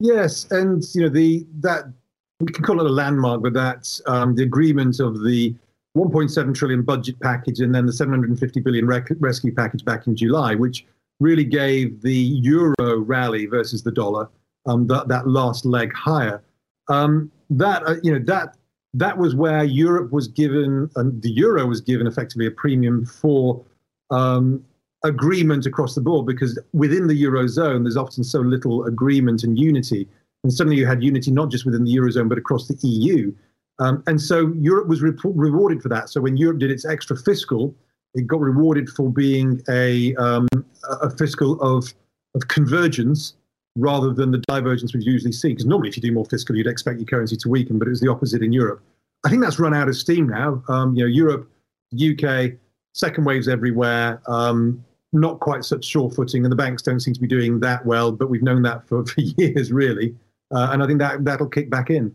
Yes, 0.00 0.46
and 0.50 0.82
you 0.92 1.02
know 1.02 1.08
the 1.08 1.46
that 1.60 1.84
we 2.40 2.52
can 2.52 2.64
call 2.64 2.80
it 2.80 2.86
a 2.86 2.92
landmark, 2.92 3.42
but 3.42 3.52
that 3.54 4.00
um, 4.06 4.34
the 4.34 4.42
agreement 4.42 4.98
of 4.98 5.22
the 5.22 5.54
1.7 5.96 6.54
trillion 6.54 6.82
budget 6.82 7.18
package 7.20 7.60
and 7.60 7.74
then 7.74 7.86
the 7.86 7.92
750 7.92 8.60
billion 8.60 8.86
rec- 8.86 9.08
rescue 9.20 9.54
package 9.54 9.84
back 9.84 10.06
in 10.06 10.16
July, 10.16 10.54
which 10.54 10.84
really 11.20 11.44
gave 11.44 12.02
the 12.02 12.12
euro 12.12 12.98
rally 12.98 13.46
versus 13.46 13.82
the 13.82 13.92
dollar 13.92 14.28
um, 14.66 14.86
that, 14.88 15.08
that 15.08 15.28
last 15.28 15.64
leg 15.64 15.92
higher. 15.94 16.42
Um, 16.88 17.30
that 17.50 17.86
uh, 17.86 17.96
you 18.02 18.12
know 18.12 18.24
that 18.26 18.56
that 18.94 19.16
was 19.18 19.34
where 19.34 19.64
Europe 19.64 20.12
was 20.12 20.28
given 20.28 20.90
and 20.96 21.22
the 21.22 21.30
euro 21.30 21.66
was 21.66 21.80
given 21.80 22.06
effectively 22.06 22.46
a 22.46 22.50
premium 22.50 23.04
for 23.04 23.64
um, 24.10 24.64
agreement 25.04 25.66
across 25.66 25.94
the 25.94 26.00
board 26.00 26.26
because 26.26 26.58
within 26.72 27.06
the 27.06 27.22
eurozone 27.22 27.84
there's 27.84 27.96
often 27.96 28.24
so 28.24 28.40
little 28.40 28.84
agreement 28.84 29.44
and 29.44 29.58
unity, 29.58 30.08
and 30.42 30.52
suddenly 30.52 30.76
you 30.76 30.86
had 30.86 31.02
unity 31.02 31.30
not 31.30 31.50
just 31.50 31.64
within 31.64 31.84
the 31.84 31.94
eurozone 31.94 32.28
but 32.28 32.38
across 32.38 32.68
the 32.68 32.76
EU. 32.86 33.32
Um, 33.78 34.02
and 34.06 34.20
so 34.20 34.52
Europe 34.58 34.88
was 34.88 35.02
re- 35.02 35.12
rewarded 35.24 35.82
for 35.82 35.88
that. 35.88 36.08
So 36.08 36.20
when 36.20 36.36
Europe 36.36 36.58
did 36.58 36.70
its 36.70 36.84
extra 36.84 37.16
fiscal, 37.16 37.74
it 38.14 38.26
got 38.26 38.40
rewarded 38.40 38.88
for 38.88 39.10
being 39.10 39.60
a, 39.68 40.14
um, 40.16 40.46
a 41.02 41.10
fiscal 41.10 41.60
of, 41.60 41.92
of 42.34 42.48
convergence 42.48 43.34
rather 43.76 44.12
than 44.12 44.30
the 44.30 44.38
divergence 44.38 44.94
we 44.94 45.02
usually 45.02 45.32
see. 45.32 45.48
Because 45.48 45.66
normally, 45.66 45.88
if 45.88 45.96
you 45.96 46.02
do 46.02 46.12
more 46.12 46.24
fiscal, 46.24 46.56
you'd 46.56 46.66
expect 46.66 46.98
your 46.98 47.06
currency 47.06 47.36
to 47.36 47.48
weaken, 47.48 47.78
but 47.78 47.88
it 47.88 47.90
was 47.90 48.00
the 48.00 48.08
opposite 48.08 48.42
in 48.42 48.52
Europe. 48.52 48.80
I 49.24 49.30
think 49.30 49.42
that's 49.42 49.58
run 49.58 49.74
out 49.74 49.88
of 49.88 49.96
steam 49.96 50.28
now. 50.28 50.62
Um, 50.68 50.94
you 50.94 51.02
know, 51.02 51.08
Europe, 51.08 51.50
UK, 51.94 52.52
second 52.92 53.24
waves 53.24 53.48
everywhere. 53.48 54.20
Um, 54.28 54.84
not 55.12 55.40
quite 55.40 55.64
such 55.64 55.84
sure 55.84 56.10
footing, 56.10 56.44
and 56.44 56.52
the 56.52 56.56
banks 56.56 56.82
don't 56.82 57.00
seem 57.00 57.14
to 57.14 57.20
be 57.20 57.26
doing 57.26 57.60
that 57.60 57.84
well. 57.86 58.12
But 58.12 58.30
we've 58.30 58.42
known 58.42 58.62
that 58.62 58.86
for, 58.88 59.04
for 59.06 59.20
years, 59.20 59.72
really. 59.72 60.14
uh, 60.54 60.68
and 60.72 60.82
I 60.82 60.86
think 60.86 60.98
that 61.00 61.24
that'll 61.24 61.48
kick 61.48 61.70
back 61.70 61.90
in. 61.90 62.14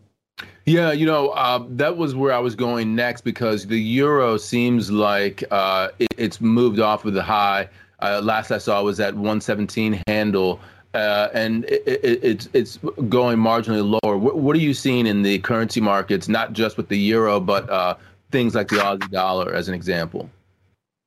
Yeah, 0.66 0.92
you 0.92 1.06
know, 1.06 1.30
uh, 1.30 1.64
that 1.70 1.98
was 1.98 2.14
where 2.14 2.32
I 2.32 2.40
was 2.40 2.56
going 2.56 2.96
next 2.96 3.22
because 3.22 3.66
the 3.66 3.80
euro 3.80 4.38
seems 4.38 4.92
like 4.92 5.44
uh, 5.52 5.90
it, 5.98 6.14
it's 6.18 6.40
moved 6.40 6.80
off 6.80 7.06
of 7.06 7.14
the 7.14 7.24
high. 7.24 7.70
Uh, 8.02 8.22
last 8.24 8.52
I 8.52 8.60
saw 8.60 8.82
was 8.84 9.00
at 9.00 9.16
117 9.16 10.04
handle, 10.08 10.60
uh, 10.94 11.30
and 11.34 11.66
it, 11.66 11.84
it, 11.88 12.24
it's 12.24 12.50
it's 12.54 12.78
going 13.10 13.40
marginally 13.40 14.00
lower. 14.04 14.18
What, 14.18 14.38
what, 14.38 14.56
are 14.56 14.60
you 14.60 14.74
seeing 14.74 15.08
in 15.08 15.22
the 15.22 15.40
currency 15.40 15.82
markets, 15.82 16.28
not 16.28 16.54
just 16.54 16.78
with 16.78 16.88
the 16.88 16.98
euro, 16.98 17.40
but 17.40 17.70
uh, 17.70 17.96
things 18.32 18.56
like 18.56 18.68
the 18.68 18.78
Aussie 18.78 19.10
dollar, 19.10 19.54
as 19.54 19.68
an 19.68 19.74
example? 19.74 20.30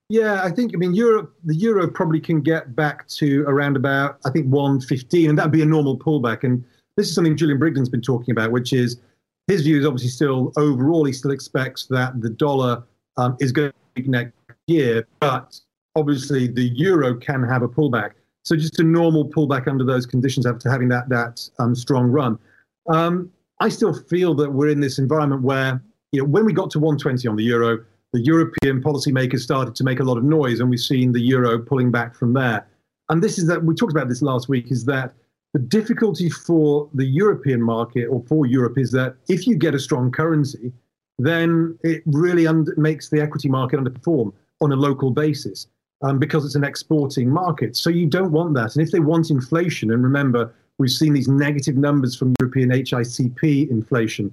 Yeah, 0.08 0.42
I 0.42 0.50
think 0.50 0.72
I 0.74 0.76
mean 0.76 0.92
Europe. 0.92 1.34
The 1.44 1.54
euro 1.54 1.88
probably 1.88 2.20
can 2.20 2.42
get 2.42 2.76
back 2.76 3.06
to 3.08 3.44
around 3.44 3.76
about 3.76 4.18
I 4.26 4.30
think 4.30 4.46
115, 4.48 5.30
and 5.30 5.38
that'd 5.38 5.52
be 5.52 5.62
a 5.62 5.66
normal 5.66 5.98
pullback. 5.98 6.44
And 6.44 6.64
this 6.96 7.08
is 7.08 7.14
something 7.14 7.36
Julian 7.36 7.58
Brigden's 7.58 7.88
been 7.88 8.02
talking 8.02 8.32
about, 8.32 8.50
which 8.50 8.72
is 8.72 8.98
his 9.46 9.62
view 9.62 9.78
is 9.78 9.86
obviously 9.86 10.10
still 10.10 10.52
overall 10.56 11.04
he 11.04 11.12
still 11.12 11.30
expects 11.30 11.86
that 11.86 12.20
the 12.20 12.30
dollar 12.30 12.82
um, 13.16 13.36
is 13.40 13.52
going 13.52 13.70
to 13.70 14.02
be 14.02 14.08
next 14.08 14.32
year, 14.66 15.06
but 15.20 15.58
obviously 15.96 16.46
the 16.46 16.68
euro 16.74 17.14
can 17.14 17.42
have 17.42 17.62
a 17.62 17.68
pullback. 17.68 18.12
So 18.44 18.56
just 18.56 18.80
a 18.80 18.82
normal 18.82 19.28
pullback 19.28 19.68
under 19.68 19.84
those 19.84 20.06
conditions 20.06 20.46
after 20.46 20.70
having 20.70 20.88
that 20.88 21.08
that 21.08 21.48
um, 21.58 21.74
strong 21.74 22.06
run. 22.06 22.38
Um, 22.88 23.30
I 23.60 23.68
still 23.68 23.94
feel 23.94 24.34
that 24.34 24.50
we're 24.50 24.68
in 24.68 24.80
this 24.80 24.98
environment 24.98 25.42
where 25.42 25.80
you 26.10 26.22
know 26.22 26.28
when 26.28 26.44
we 26.44 26.52
got 26.52 26.70
to 26.72 26.80
120 26.80 27.28
on 27.28 27.36
the 27.36 27.44
euro, 27.44 27.84
the 28.12 28.20
European 28.20 28.82
policymakers 28.82 29.40
started 29.40 29.74
to 29.76 29.84
make 29.84 30.00
a 30.00 30.04
lot 30.04 30.18
of 30.18 30.24
noise, 30.24 30.60
and 30.60 30.68
we've 30.68 30.80
seen 30.80 31.12
the 31.12 31.20
euro 31.20 31.58
pulling 31.58 31.90
back 31.90 32.14
from 32.14 32.32
there. 32.32 32.66
And 33.08 33.22
this 33.22 33.38
is 33.38 33.46
that 33.46 33.62
we 33.62 33.74
talked 33.74 33.92
about 33.92 34.08
this 34.08 34.22
last 34.22 34.48
week. 34.48 34.70
Is 34.70 34.84
that 34.86 35.14
the 35.52 35.58
difficulty 35.58 36.30
for 36.30 36.88
the 36.94 37.04
European 37.04 37.60
market 37.60 38.06
or 38.06 38.22
for 38.26 38.46
Europe 38.46 38.78
is 38.78 38.90
that 38.92 39.16
if 39.28 39.46
you 39.46 39.56
get 39.56 39.74
a 39.74 39.78
strong 39.78 40.10
currency, 40.10 40.72
then 41.18 41.78
it 41.82 42.02
really 42.06 42.46
makes 42.76 43.10
the 43.10 43.20
equity 43.20 43.48
market 43.48 43.78
underperform 43.78 44.32
on 44.60 44.72
a 44.72 44.76
local 44.76 45.10
basis 45.10 45.66
um, 46.02 46.18
because 46.18 46.44
it's 46.44 46.54
an 46.54 46.64
exporting 46.64 47.28
market. 47.28 47.76
So 47.76 47.90
you 47.90 48.06
don't 48.06 48.32
want 48.32 48.54
that. 48.54 48.74
And 48.74 48.84
if 48.84 48.92
they 48.92 49.00
want 49.00 49.30
inflation, 49.30 49.90
and 49.90 50.02
remember, 50.02 50.54
we've 50.78 50.90
seen 50.90 51.12
these 51.12 51.28
negative 51.28 51.76
numbers 51.76 52.16
from 52.16 52.34
European 52.40 52.70
HICP 52.70 53.70
inflation, 53.70 54.32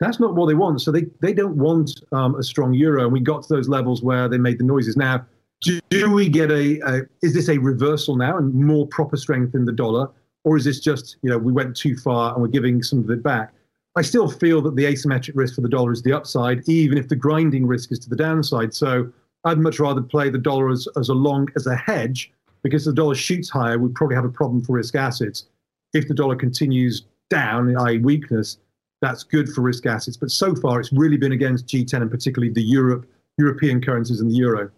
that's 0.00 0.20
not 0.20 0.34
what 0.34 0.46
they 0.46 0.54
want. 0.54 0.80
So 0.80 0.90
they, 0.90 1.06
they 1.20 1.32
don't 1.32 1.56
want 1.56 2.02
um, 2.12 2.34
a 2.34 2.42
strong 2.42 2.74
euro. 2.74 3.04
And 3.04 3.12
we 3.12 3.20
got 3.20 3.42
to 3.44 3.54
those 3.54 3.68
levels 3.68 4.02
where 4.02 4.28
they 4.28 4.38
made 4.38 4.58
the 4.58 4.64
noises. 4.64 4.96
Now, 4.96 5.24
do, 5.62 5.80
do 5.90 6.10
we 6.10 6.28
get 6.28 6.50
a, 6.50 6.80
a, 6.80 7.02
is 7.22 7.34
this 7.34 7.48
a 7.48 7.58
reversal 7.58 8.16
now 8.16 8.36
and 8.36 8.52
more 8.54 8.86
proper 8.86 9.16
strength 9.16 9.54
in 9.54 9.64
the 9.64 9.72
dollar? 9.72 10.08
Or 10.46 10.56
is 10.56 10.64
this 10.64 10.80
just 10.80 11.16
you 11.22 11.28
know 11.28 11.36
we 11.36 11.52
went 11.52 11.76
too 11.76 11.96
far 11.96 12.32
and 12.32 12.40
we're 12.40 12.48
giving 12.48 12.82
some 12.82 13.00
of 13.00 13.10
it 13.10 13.22
back? 13.22 13.52
I 13.96 14.02
still 14.02 14.28
feel 14.28 14.62
that 14.62 14.76
the 14.76 14.84
asymmetric 14.84 15.32
risk 15.34 15.54
for 15.54 15.62
the 15.62 15.68
dollar 15.68 15.92
is 15.92 16.02
the 16.02 16.12
upside, 16.12 16.66
even 16.68 16.96
if 16.96 17.08
the 17.08 17.16
grinding 17.16 17.66
risk 17.66 17.92
is 17.92 17.98
to 18.00 18.08
the 18.08 18.16
downside. 18.16 18.72
So 18.72 19.10
I'd 19.44 19.58
much 19.58 19.80
rather 19.80 20.02
play 20.02 20.30
the 20.30 20.38
dollar 20.38 20.70
as, 20.70 20.86
as 20.96 21.08
a 21.08 21.14
long 21.14 21.48
as 21.56 21.66
a 21.66 21.74
hedge 21.74 22.30
because 22.62 22.84
the 22.84 22.92
dollar 22.92 23.14
shoots 23.14 23.48
higher, 23.48 23.78
we'd 23.78 23.94
probably 23.94 24.16
have 24.16 24.24
a 24.24 24.30
problem 24.30 24.62
for 24.62 24.74
risk 24.74 24.94
assets. 24.94 25.46
If 25.94 26.08
the 26.08 26.14
dollar 26.14 26.36
continues 26.36 27.04
down, 27.30 27.74
i.e., 27.76 27.98
weakness, 27.98 28.58
that's 29.00 29.24
good 29.24 29.48
for 29.48 29.62
risk 29.62 29.86
assets. 29.86 30.16
But 30.16 30.30
so 30.30 30.54
far, 30.54 30.78
it's 30.78 30.92
really 30.92 31.16
been 31.16 31.32
against 31.32 31.66
G10 31.66 32.02
and 32.02 32.10
particularly 32.10 32.52
the 32.52 32.62
Europe, 32.62 33.06
European 33.38 33.80
currencies 33.80 34.20
and 34.20 34.30
the 34.30 34.34
euro. 34.34 34.70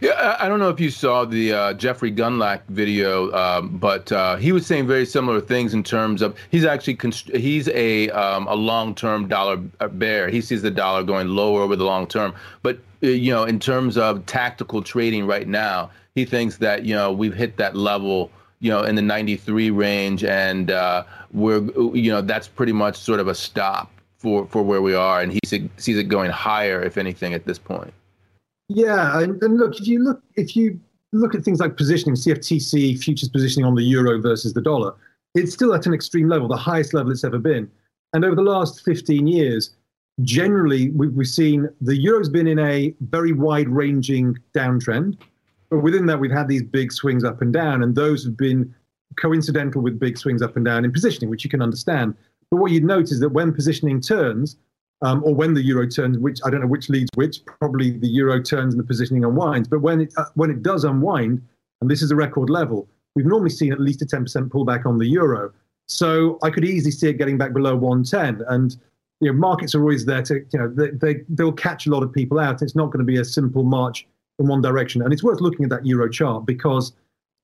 Yeah, 0.00 0.36
I 0.38 0.48
don't 0.48 0.58
know 0.58 0.68
if 0.68 0.78
you 0.78 0.90
saw 0.90 1.24
the 1.24 1.52
uh, 1.52 1.72
Jeffrey 1.72 2.12
Gundlach 2.12 2.60
video, 2.68 3.32
um, 3.32 3.78
but 3.78 4.12
uh, 4.12 4.36
he 4.36 4.52
was 4.52 4.66
saying 4.66 4.86
very 4.86 5.06
similar 5.06 5.40
things 5.40 5.72
in 5.72 5.82
terms 5.82 6.20
of 6.20 6.36
he's 6.50 6.66
actually 6.66 6.96
const- 6.96 7.34
he's 7.34 7.68
a 7.68 8.10
um, 8.10 8.46
a 8.46 8.54
long 8.54 8.94
term 8.94 9.26
dollar 9.26 9.56
bear. 9.56 10.28
He 10.28 10.42
sees 10.42 10.60
the 10.60 10.70
dollar 10.70 11.02
going 11.02 11.28
lower 11.28 11.62
over 11.62 11.76
the 11.76 11.84
long 11.84 12.06
term, 12.06 12.34
but 12.62 12.78
uh, 13.02 13.08
you 13.08 13.32
know, 13.32 13.44
in 13.44 13.58
terms 13.58 13.96
of 13.96 14.26
tactical 14.26 14.82
trading 14.82 15.26
right 15.26 15.48
now, 15.48 15.90
he 16.14 16.26
thinks 16.26 16.58
that 16.58 16.84
you 16.84 16.94
know 16.94 17.10
we've 17.10 17.34
hit 17.34 17.56
that 17.56 17.74
level, 17.74 18.30
you 18.60 18.70
know, 18.70 18.82
in 18.82 18.96
the 18.96 19.02
93 19.02 19.70
range, 19.70 20.24
and 20.24 20.70
uh, 20.70 21.04
we're 21.32 21.62
you 21.94 22.10
know 22.10 22.20
that's 22.20 22.48
pretty 22.48 22.72
much 22.72 22.96
sort 22.98 23.18
of 23.18 23.28
a 23.28 23.34
stop 23.34 23.90
for 24.18 24.46
for 24.46 24.62
where 24.62 24.82
we 24.82 24.94
are, 24.94 25.22
and 25.22 25.32
he 25.32 25.40
sees 25.78 25.96
it 25.96 26.08
going 26.08 26.30
higher, 26.30 26.82
if 26.82 26.98
anything, 26.98 27.32
at 27.32 27.46
this 27.46 27.58
point. 27.58 27.94
Yeah, 28.68 29.20
and, 29.20 29.40
and 29.42 29.58
look, 29.58 29.78
if 29.78 29.86
you 29.86 30.02
look 30.02 30.22
if 30.34 30.56
you 30.56 30.80
look 31.12 31.34
at 31.34 31.42
things 31.44 31.60
like 31.60 31.76
positioning, 31.76 32.16
CFTC 32.16 32.98
futures 33.02 33.28
positioning 33.28 33.64
on 33.64 33.74
the 33.74 33.82
euro 33.82 34.20
versus 34.20 34.54
the 34.54 34.60
dollar, 34.60 34.94
it's 35.34 35.52
still 35.52 35.72
at 35.74 35.86
an 35.86 35.94
extreme 35.94 36.28
level, 36.28 36.48
the 36.48 36.56
highest 36.56 36.92
level 36.92 37.12
it's 37.12 37.24
ever 37.24 37.38
been. 37.38 37.70
And 38.12 38.24
over 38.24 38.34
the 38.34 38.42
last 38.42 38.84
15 38.84 39.26
years, 39.26 39.70
generally 40.22 40.90
we, 40.90 41.08
we've 41.08 41.26
seen 41.26 41.68
the 41.80 41.96
euro's 41.96 42.28
been 42.28 42.46
in 42.46 42.58
a 42.58 42.94
very 43.00 43.32
wide 43.32 43.68
ranging 43.68 44.36
downtrend. 44.54 45.18
But 45.70 45.80
within 45.80 46.06
that, 46.06 46.20
we've 46.20 46.30
had 46.30 46.48
these 46.48 46.62
big 46.62 46.92
swings 46.92 47.24
up 47.24 47.42
and 47.42 47.52
down, 47.52 47.82
and 47.82 47.94
those 47.94 48.24
have 48.24 48.36
been 48.36 48.72
coincidental 49.16 49.82
with 49.82 49.98
big 49.98 50.16
swings 50.16 50.42
up 50.42 50.56
and 50.56 50.64
down 50.64 50.84
in 50.84 50.92
positioning, 50.92 51.28
which 51.28 51.44
you 51.44 51.50
can 51.50 51.62
understand. 51.62 52.14
But 52.50 52.58
what 52.58 52.70
you'd 52.70 52.84
note 52.84 53.10
is 53.10 53.20
that 53.20 53.30
when 53.30 53.52
positioning 53.52 54.00
turns, 54.00 54.56
um, 55.02 55.22
or 55.24 55.34
when 55.34 55.54
the 55.54 55.62
euro 55.62 55.88
turns, 55.88 56.18
which 56.18 56.40
I 56.44 56.50
don't 56.50 56.60
know 56.60 56.66
which 56.66 56.88
leads 56.88 57.10
which. 57.14 57.44
Probably 57.44 57.90
the 57.90 58.08
euro 58.08 58.42
turns 58.42 58.74
and 58.74 58.82
the 58.82 58.86
positioning 58.86 59.24
unwinds. 59.24 59.68
But 59.68 59.80
when 59.80 60.02
it 60.02 60.14
uh, 60.16 60.24
when 60.34 60.50
it 60.50 60.62
does 60.62 60.84
unwind, 60.84 61.42
and 61.80 61.90
this 61.90 62.02
is 62.02 62.10
a 62.10 62.16
record 62.16 62.50
level, 62.50 62.88
we've 63.14 63.26
normally 63.26 63.50
seen 63.50 63.72
at 63.72 63.80
least 63.80 64.02
a 64.02 64.06
10% 64.06 64.48
pullback 64.48 64.86
on 64.86 64.98
the 64.98 65.06
euro. 65.06 65.52
So 65.86 66.38
I 66.42 66.50
could 66.50 66.64
easily 66.64 66.90
see 66.90 67.08
it 67.08 67.14
getting 67.14 67.38
back 67.38 67.52
below 67.52 67.76
110. 67.76 68.44
And 68.48 68.76
you 69.20 69.32
know, 69.32 69.38
markets 69.38 69.74
are 69.74 69.80
always 69.80 70.04
there 70.04 70.22
to 70.22 70.34
you 70.52 70.58
know 70.58 70.68
they, 70.68 70.90
they 70.90 71.22
they'll 71.28 71.52
catch 71.52 71.86
a 71.86 71.90
lot 71.90 72.02
of 72.02 72.12
people 72.12 72.38
out. 72.38 72.62
It's 72.62 72.76
not 72.76 72.86
going 72.86 72.98
to 72.98 73.04
be 73.04 73.18
a 73.18 73.24
simple 73.24 73.64
march 73.64 74.06
in 74.38 74.46
one 74.46 74.62
direction. 74.62 75.02
And 75.02 75.12
it's 75.12 75.22
worth 75.22 75.40
looking 75.40 75.64
at 75.64 75.70
that 75.70 75.86
euro 75.86 76.08
chart 76.08 76.46
because 76.46 76.92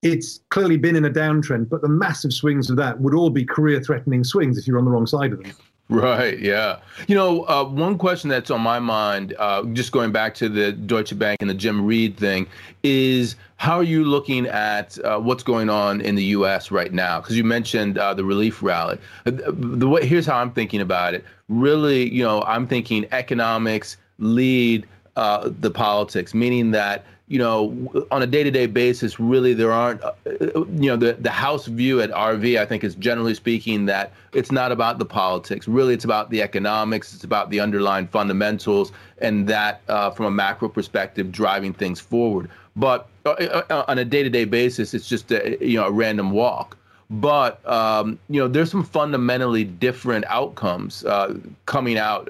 it's 0.01 0.41
clearly 0.49 0.77
been 0.77 0.95
in 0.95 1.05
a 1.05 1.09
downtrend, 1.09 1.69
but 1.69 1.81
the 1.81 1.87
massive 1.87 2.33
swings 2.33 2.69
of 2.69 2.75
that 2.75 2.99
would 2.99 3.13
all 3.13 3.29
be 3.29 3.45
career 3.45 3.81
threatening 3.81 4.23
swings 4.23 4.57
if 4.57 4.67
you're 4.67 4.77
on 4.77 4.85
the 4.85 4.91
wrong 4.91 5.07
side 5.07 5.31
of 5.31 5.41
them. 5.41 5.53
Right. 5.93 6.39
Yeah. 6.39 6.79
You 7.07 7.13
know, 7.13 7.43
uh, 7.43 7.65
one 7.65 7.99
question 7.99 8.27
that's 8.27 8.49
on 8.49 8.61
my 8.61 8.79
mind, 8.79 9.35
uh, 9.37 9.63
just 9.73 9.91
going 9.91 10.11
back 10.11 10.33
to 10.35 10.49
the 10.49 10.71
Deutsche 10.71 11.17
Bank 11.17 11.37
and 11.39 11.47
the 11.47 11.53
Jim 11.53 11.85
Reid 11.85 12.17
thing, 12.17 12.47
is 12.81 13.35
how 13.57 13.77
are 13.77 13.83
you 13.83 14.03
looking 14.03 14.47
at 14.47 14.97
uh, 15.05 15.19
what's 15.19 15.43
going 15.43 15.69
on 15.69 16.01
in 16.01 16.15
the 16.15 16.23
U.S. 16.37 16.71
right 16.71 16.91
now? 16.91 17.21
Because 17.21 17.37
you 17.37 17.43
mentioned 17.43 17.99
uh, 17.99 18.11
the 18.15 18.25
relief 18.25 18.63
rally. 18.63 18.97
Uh, 19.27 19.33
the 19.53 19.87
way 19.87 20.03
here's 20.03 20.25
how 20.25 20.39
I'm 20.39 20.51
thinking 20.51 20.81
about 20.81 21.13
it. 21.13 21.23
Really, 21.47 22.09
you 22.09 22.23
know, 22.23 22.41
I'm 22.41 22.65
thinking 22.65 23.05
economics 23.11 23.97
lead 24.17 24.87
uh, 25.15 25.51
the 25.59 25.69
politics, 25.69 26.33
meaning 26.33 26.71
that 26.71 27.05
you 27.33 27.39
know, 27.39 28.05
on 28.11 28.21
a 28.21 28.27
day-to-day 28.27 28.67
basis, 28.67 29.19
really 29.19 29.55
there 29.55 29.71
aren't, 29.71 30.03
uh, 30.03 30.11
you 30.27 30.87
know, 30.87 30.95
the 30.95 31.13
the 31.13 31.31
House 31.31 31.65
view 31.65 31.99
at 31.99 32.11
RV, 32.11 32.59
I 32.59 32.65
think, 32.67 32.83
is 32.83 32.93
generally 32.93 33.33
speaking 33.33 33.87
that 33.87 34.13
it's 34.33 34.51
not 34.51 34.71
about 34.71 34.99
the 34.99 35.05
politics. 35.05 35.67
Really, 35.67 35.95
it's 35.95 36.05
about 36.05 36.29
the 36.29 36.43
economics. 36.43 37.11
It's 37.11 37.23
about 37.23 37.49
the 37.49 37.59
underlying 37.59 38.05
fundamentals, 38.05 38.91
and 39.17 39.47
that, 39.47 39.81
uh, 39.87 40.11
from 40.11 40.27
a 40.27 40.31
macro 40.31 40.69
perspective, 40.69 41.31
driving 41.31 41.73
things 41.73 41.99
forward. 41.99 42.51
But 42.75 43.09
uh, 43.25 43.31
uh 43.31 43.83
on 43.87 43.97
a 43.97 44.05
day-to-day 44.05 44.45
basis, 44.45 44.93
it's 44.93 45.09
just 45.09 45.31
a, 45.31 45.57
you 45.59 45.77
know 45.77 45.87
a 45.87 45.91
random 45.91 46.29
walk. 46.29 46.77
But 47.09 47.67
um, 47.67 48.19
you 48.29 48.41
know, 48.41 48.47
there's 48.47 48.69
some 48.69 48.83
fundamentally 48.83 49.63
different 49.63 50.25
outcomes 50.27 51.03
uh, 51.05 51.35
coming 51.65 51.97
out 51.97 52.29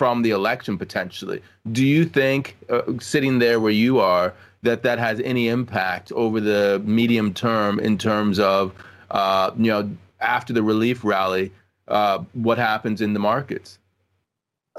from 0.00 0.22
the 0.22 0.30
election 0.30 0.78
potentially. 0.78 1.42
Do 1.72 1.84
you 1.84 2.06
think, 2.06 2.56
uh, 2.70 2.80
sitting 3.00 3.38
there 3.38 3.60
where 3.60 3.70
you 3.70 3.98
are, 3.98 4.32
that 4.62 4.82
that 4.82 4.98
has 4.98 5.20
any 5.20 5.48
impact 5.48 6.10
over 6.12 6.40
the 6.40 6.80
medium 6.86 7.34
term 7.34 7.78
in 7.78 7.98
terms 7.98 8.38
of, 8.38 8.72
uh, 9.10 9.50
you 9.58 9.70
know, 9.70 9.90
after 10.22 10.54
the 10.54 10.62
relief 10.62 11.04
rally, 11.04 11.52
uh, 11.88 12.24
what 12.32 12.56
happens 12.56 13.02
in 13.02 13.12
the 13.12 13.20
markets? 13.20 13.78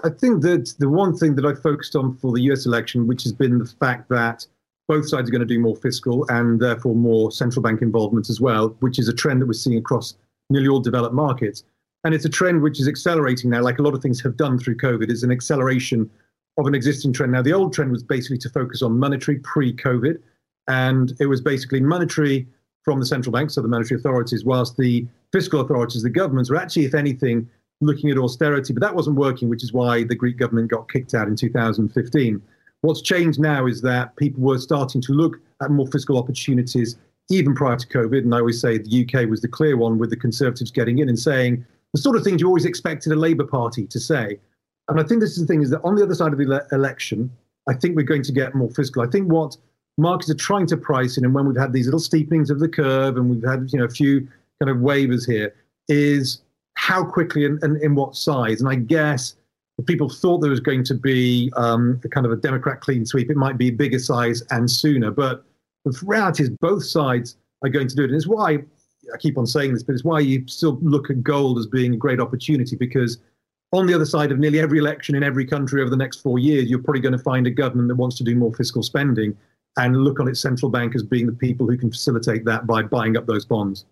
I 0.03 0.09
think 0.09 0.41
that 0.41 0.73
the 0.79 0.89
one 0.89 1.15
thing 1.15 1.35
that 1.35 1.45
I 1.45 1.53
focused 1.53 1.95
on 1.95 2.15
for 2.15 2.31
the 2.33 2.41
US 2.49 2.65
election, 2.65 3.05
which 3.05 3.21
has 3.21 3.31
been 3.31 3.59
the 3.59 3.71
fact 3.79 4.09
that 4.09 4.47
both 4.87 5.07
sides 5.07 5.29
are 5.29 5.31
going 5.31 5.47
to 5.47 5.53
do 5.55 5.59
more 5.59 5.75
fiscal 5.75 6.25
and 6.29 6.59
therefore 6.59 6.95
more 6.95 7.31
central 7.31 7.61
bank 7.61 7.83
involvement 7.83 8.27
as 8.31 8.41
well, 8.41 8.69
which 8.79 8.97
is 8.97 9.07
a 9.07 9.13
trend 9.13 9.39
that 9.43 9.45
we're 9.45 9.53
seeing 9.53 9.77
across 9.77 10.15
nearly 10.49 10.67
all 10.67 10.79
developed 10.79 11.13
markets. 11.13 11.63
And 12.03 12.13
it's 12.13 12.25
a 12.25 12.29
trend 12.29 12.61
which 12.61 12.79
is 12.79 12.87
accelerating 12.87 13.49
now, 13.49 13.61
like 13.61 13.79
a 13.79 13.81
lot 13.81 13.93
of 13.93 14.01
things 14.01 14.21
have 14.21 14.37
done 14.37 14.57
through 14.57 14.77
COVID, 14.77 15.11
is 15.11 15.23
an 15.23 15.31
acceleration 15.31 16.09
of 16.57 16.65
an 16.65 16.75
existing 16.75 17.13
trend. 17.13 17.31
Now, 17.31 17.41
the 17.41 17.53
old 17.53 17.73
trend 17.73 17.91
was 17.91 18.03
basically 18.03 18.39
to 18.39 18.49
focus 18.49 18.81
on 18.81 18.97
monetary 18.97 19.39
pre 19.39 19.73
COVID, 19.73 20.17
and 20.67 21.13
it 21.19 21.27
was 21.27 21.41
basically 21.41 21.79
monetary 21.79 22.47
from 22.83 22.99
the 22.99 23.05
central 23.05 23.31
bank, 23.31 23.51
so 23.51 23.61
the 23.61 23.67
monetary 23.67 23.99
authorities, 23.99 24.43
whilst 24.43 24.77
the 24.77 25.05
fiscal 25.31 25.61
authorities, 25.61 26.01
the 26.01 26.09
governments, 26.09 26.49
were 26.49 26.57
actually, 26.57 26.85
if 26.85 26.95
anything, 26.95 27.47
looking 27.79 28.09
at 28.09 28.17
austerity. 28.17 28.73
But 28.73 28.81
that 28.81 28.95
wasn't 28.95 29.17
working, 29.17 29.49
which 29.49 29.63
is 29.63 29.71
why 29.71 30.03
the 30.03 30.15
Greek 30.15 30.37
government 30.37 30.71
got 30.71 30.91
kicked 30.91 31.13
out 31.13 31.27
in 31.27 31.35
2015. 31.35 32.41
What's 32.81 33.01
changed 33.01 33.39
now 33.39 33.67
is 33.67 33.81
that 33.81 34.15
people 34.15 34.41
were 34.41 34.57
starting 34.57 35.01
to 35.01 35.13
look 35.13 35.37
at 35.61 35.69
more 35.69 35.87
fiscal 35.87 36.17
opportunities 36.17 36.97
even 37.29 37.53
prior 37.53 37.77
to 37.77 37.87
COVID. 37.87 38.19
And 38.19 38.33
I 38.33 38.39
always 38.39 38.59
say 38.59 38.79
the 38.79 39.05
UK 39.07 39.29
was 39.29 39.41
the 39.41 39.47
clear 39.47 39.77
one 39.77 39.99
with 39.99 40.09
the 40.09 40.15
Conservatives 40.15 40.71
getting 40.71 40.99
in 40.99 41.07
and 41.07 41.17
saying 41.17 41.65
the 41.93 42.01
sort 42.01 42.15
of 42.15 42.23
things 42.23 42.41
you 42.41 42.47
always 42.47 42.65
expected 42.65 43.11
a 43.11 43.15
Labour 43.15 43.45
Party 43.45 43.85
to 43.87 43.99
say. 43.99 44.39
And 44.87 44.99
I 44.99 45.03
think 45.03 45.21
this 45.21 45.31
is 45.31 45.39
the 45.39 45.45
thing 45.45 45.61
is 45.61 45.69
that 45.69 45.81
on 45.83 45.95
the 45.95 46.03
other 46.03 46.15
side 46.15 46.31
of 46.33 46.39
the 46.39 46.45
ele- 46.45 46.67
election, 46.71 47.31
I 47.69 47.73
think 47.73 47.95
we're 47.95 48.03
going 48.03 48.23
to 48.23 48.31
get 48.31 48.55
more 48.55 48.69
fiscal. 48.69 49.01
I 49.01 49.07
think 49.07 49.31
what 49.31 49.55
markets 49.97 50.29
are 50.29 50.35
trying 50.35 50.67
to 50.67 50.77
price 50.77 51.17
in, 51.17 51.25
and 51.25 51.33
when 51.33 51.45
we've 51.45 51.57
had 51.57 51.73
these 51.73 51.85
little 51.85 51.99
steepenings 51.99 52.49
of 52.49 52.59
the 52.59 52.69
curve 52.69 53.17
and 53.17 53.29
we've 53.29 53.47
had 53.47 53.69
you 53.71 53.79
know 53.79 53.85
a 53.85 53.89
few 53.89 54.27
kind 54.59 54.69
of 54.69 54.77
waivers 54.77 55.29
here, 55.29 55.53
is 55.87 56.41
how 56.75 57.03
quickly 57.03 57.45
and, 57.45 57.61
and 57.63 57.81
in 57.81 57.95
what 57.95 58.15
size. 58.15 58.61
And 58.61 58.69
I 58.69 58.75
guess 58.75 59.35
people 59.85 60.09
thought 60.09 60.39
there 60.39 60.49
was 60.49 60.59
going 60.59 60.83
to 60.85 60.93
be 60.93 61.51
um, 61.55 61.99
a 62.03 62.09
kind 62.09 62.25
of 62.25 62.31
a 62.31 62.35
Democrat 62.35 62.81
clean 62.81 63.05
sweep. 63.05 63.29
It 63.29 63.37
might 63.37 63.57
be 63.57 63.71
bigger 63.71 63.99
size 63.99 64.43
and 64.51 64.69
sooner. 64.69 65.11
But 65.11 65.43
the 65.85 65.97
reality 66.03 66.43
is 66.43 66.49
both 66.49 66.83
sides 66.83 67.37
are 67.63 67.69
going 67.69 67.87
to 67.87 67.95
do 67.95 68.03
it. 68.03 68.09
And 68.09 68.15
it's 68.15 68.27
why 68.27 68.59
I 69.13 69.17
keep 69.17 69.37
on 69.37 69.45
saying 69.45 69.73
this, 69.73 69.83
but 69.83 69.93
it's 69.93 70.03
why 70.03 70.19
you 70.19 70.43
still 70.47 70.77
look 70.81 71.09
at 71.09 71.23
gold 71.23 71.59
as 71.59 71.67
being 71.67 71.93
a 71.93 71.97
great 71.97 72.19
opportunity 72.19 72.75
because 72.75 73.19
on 73.73 73.85
the 73.85 73.93
other 73.93 74.05
side 74.05 74.31
of 74.31 74.39
nearly 74.39 74.59
every 74.59 74.79
election 74.79 75.15
in 75.15 75.23
every 75.23 75.45
country 75.45 75.81
over 75.81 75.89
the 75.89 75.97
next 75.97 76.17
four 76.21 76.39
years, 76.39 76.69
you're 76.69 76.83
probably 76.83 77.01
going 77.01 77.17
to 77.17 77.23
find 77.23 77.47
a 77.47 77.51
government 77.51 77.87
that 77.87 77.95
wants 77.95 78.17
to 78.17 78.23
do 78.23 78.35
more 78.35 78.53
fiscal 78.53 78.83
spending 78.83 79.35
and 79.77 79.97
look 80.03 80.19
on 80.19 80.27
its 80.27 80.41
central 80.41 80.69
bank 80.69 80.95
as 80.95 81.03
being 81.03 81.25
the 81.25 81.31
people 81.33 81.67
who 81.67 81.77
can 81.77 81.89
facilitate 81.89 82.43
that 82.45 82.67
by 82.67 82.81
buying 82.81 83.15
up 83.15 83.25
those 83.25 83.45
bonds. 83.45 83.85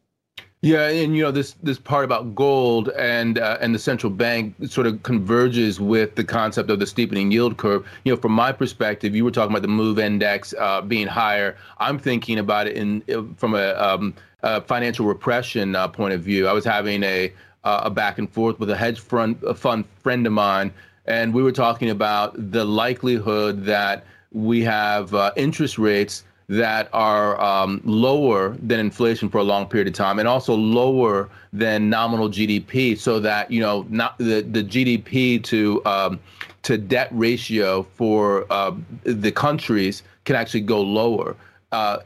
Yeah, 0.61 0.89
and 0.89 1.15
you 1.15 1.23
know 1.23 1.31
this 1.31 1.55
this 1.63 1.79
part 1.79 2.03
about 2.03 2.35
gold 2.35 2.89
and 2.89 3.39
uh, 3.39 3.57
and 3.61 3.73
the 3.73 3.79
central 3.79 4.11
bank 4.11 4.55
sort 4.67 4.87
of 4.87 5.01
converges 5.03 5.79
with 5.79 6.15
the 6.15 6.23
concept 6.25 6.69
of 6.69 6.79
the 6.79 6.85
steepening 6.85 7.31
yield 7.31 7.55
curve. 7.55 7.87
You 8.03 8.13
know, 8.13 8.19
from 8.19 8.33
my 8.33 8.51
perspective, 8.51 9.15
you 9.15 9.23
were 9.23 9.31
talking 9.31 9.53
about 9.53 9.61
the 9.61 9.69
move 9.69 9.99
index 9.99 10.53
uh, 10.59 10.81
being 10.81 11.07
higher. 11.07 11.55
I'm 11.77 11.97
thinking 11.97 12.39
about 12.39 12.67
it 12.67 12.75
in 12.75 13.35
from 13.37 13.55
a, 13.55 13.71
um, 13.75 14.13
a 14.43 14.61
financial 14.61 15.05
repression 15.05 15.75
uh, 15.75 15.87
point 15.87 16.13
of 16.13 16.21
view. 16.21 16.47
I 16.47 16.53
was 16.53 16.65
having 16.65 17.03
a 17.03 17.33
uh, 17.63 17.81
a 17.83 17.89
back 17.89 18.17
and 18.19 18.29
forth 18.31 18.59
with 18.59 18.69
a 18.69 18.77
hedge 18.77 18.99
fund 18.99 19.41
a 19.43 19.53
fund 19.53 19.85
friend 20.01 20.25
of 20.25 20.33
mine, 20.33 20.71
and 21.05 21.33
we 21.33 21.43
were 21.43 21.51
talking 21.51 21.89
about 21.89 22.51
the 22.51 22.63
likelihood 22.63 23.65
that 23.65 24.05
we 24.31 24.63
have 24.63 25.13
uh, 25.13 25.31
interest 25.35 25.77
rates 25.77 26.23
that 26.49 26.89
are 26.93 27.39
um, 27.39 27.79
lower 27.85 28.57
than 28.63 28.79
inflation 28.79 29.29
for 29.29 29.37
a 29.37 29.43
long 29.43 29.67
period 29.67 29.87
of 29.87 29.93
time 29.93 30.17
and 30.17 30.27
also 30.27 30.55
lower 30.55 31.29
than 31.53 31.89
nominal 31.89 32.27
GDP 32.27 32.97
so 32.97 33.19
that 33.19 33.51
you 33.51 33.61
know 33.61 33.85
not 33.89 34.17
the, 34.17 34.41
the 34.41 34.63
GDP 34.63 35.43
to 35.43 35.85
um, 35.85 36.19
to 36.63 36.77
debt 36.77 37.07
ratio 37.11 37.83
for 37.83 38.45
uh, 38.49 38.73
the 39.03 39.31
countries 39.31 40.01
can 40.25 40.35
actually 40.35 40.61
go 40.61 40.81
lower 40.81 41.35
uh, 41.71 41.99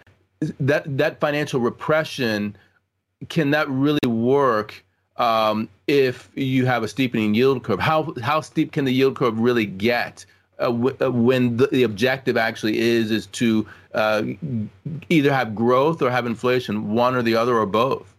that 0.60 0.98
that 0.98 1.20
financial 1.20 1.60
repression 1.60 2.56
can 3.30 3.52
that 3.52 3.70
really 3.70 4.00
work 4.08 4.84
um, 5.18 5.70
if 5.88 6.30
you 6.36 6.66
have 6.66 6.84
a 6.84 6.88
steepening 6.88 7.34
yield 7.36 7.64
curve 7.64 7.80
how 7.80 8.14
how 8.22 8.42
steep 8.42 8.72
can 8.72 8.86
the 8.86 8.94
yield 8.94 9.16
curve 9.16 9.40
really 9.40 9.66
get 9.66 10.26
uh, 10.60 10.66
w- 10.66 10.96
uh, 11.02 11.12
when 11.12 11.58
the, 11.58 11.68
the, 11.68 11.84
objective 11.84 12.38
actually 12.38 12.78
is 12.80 13.12
is 13.12 13.26
to 13.28 13.68
uh, 13.94 14.24
either 15.10 15.34
have 15.34 15.56
growth 15.56 16.02
or 16.02 16.10
have 16.10 16.26
inflation, 16.26 16.94
one 16.94 17.16
or 17.16 17.22
the 17.22 17.36
other 17.36 17.58
or 17.58 17.66
both. 17.66 18.16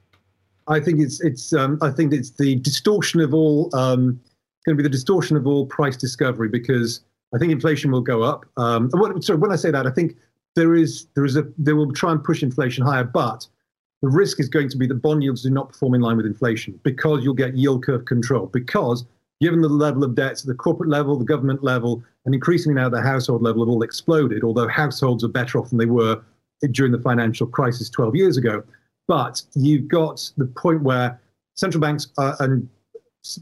I 0.67 0.81
think 0.81 1.01
it's 1.01 1.21
it's 1.21 1.53
um, 1.53 1.79
I 1.81 1.91
think 1.91 2.13
it's 2.13 2.31
the 2.31 2.57
distortion 2.57 3.21
of 3.21 3.35
all 3.35 3.75
um, 3.75 4.21
going 4.67 4.77
to 4.77 4.83
be 4.83 4.83
the 4.83 4.89
distortion 4.89 5.37
of 5.37 5.47
all 5.47 5.67
price 5.67 5.97
discovery 5.97 6.49
because 6.49 7.01
I 7.35 7.39
think 7.39 7.53
inflation 7.53 7.91
will 7.91 8.01
go 8.01 8.23
up. 8.23 8.47
Um, 8.57 8.91
when, 8.93 9.21
sorry, 9.23 9.39
when 9.39 9.53
I 9.53 9.57
say 9.57 9.71
that, 9.71 9.87
I 9.87 9.91
think 9.91 10.17
there 10.55 10.75
is 10.75 11.07
there 11.15 11.25
is 11.25 11.37
a 11.37 11.47
they 11.59 11.73
will 11.73 11.93
try 11.93 12.13
and 12.13 12.23
push 12.23 12.43
inflation 12.43 12.85
higher, 12.85 13.05
but 13.05 13.47
the 14.03 14.09
risk 14.09 14.39
is 14.39 14.49
going 14.49 14.69
to 14.69 14.77
be 14.77 14.87
that 14.87 14.97
bond 14.97 15.23
yields 15.23 15.43
do 15.43 15.51
not 15.51 15.71
perform 15.71 15.95
in 15.95 16.01
line 16.01 16.17
with 16.17 16.27
inflation 16.27 16.79
because 16.83 17.25
you'll 17.25 17.35
get 17.35 17.57
yield 17.57 17.85
curve 17.85 18.05
control 18.05 18.47
because 18.47 19.05
given 19.41 19.61
the 19.61 19.69
level 19.69 20.05
of 20.05 20.15
debts 20.15 20.43
at 20.43 20.47
the 20.47 20.55
corporate 20.55 20.89
level, 20.89 21.19
the 21.19 21.25
government 21.25 21.63
level, 21.63 22.03
and 22.25 22.35
increasingly 22.35 22.81
now 22.81 22.89
the 22.89 23.01
household 23.01 23.43
level 23.43 23.63
have 23.63 23.69
all 23.69 23.83
exploded, 23.83 24.45
although 24.45 24.69
households 24.69 25.25
are 25.25 25.29
better 25.29 25.59
off 25.59 25.71
than 25.71 25.79
they 25.79 25.87
were 25.87 26.23
during 26.71 26.93
the 26.93 26.99
financial 26.99 27.47
crisis 27.47 27.91
12 27.91 28.17
years 28.17 28.37
ago. 28.37 28.63
But 29.07 29.43
you've 29.55 29.89
got 29.89 30.31
the 30.37 30.47
point 30.47 30.83
where 30.83 31.21
central 31.57 31.81
banks 31.81 32.09
are, 32.17 32.37
and 32.41 32.69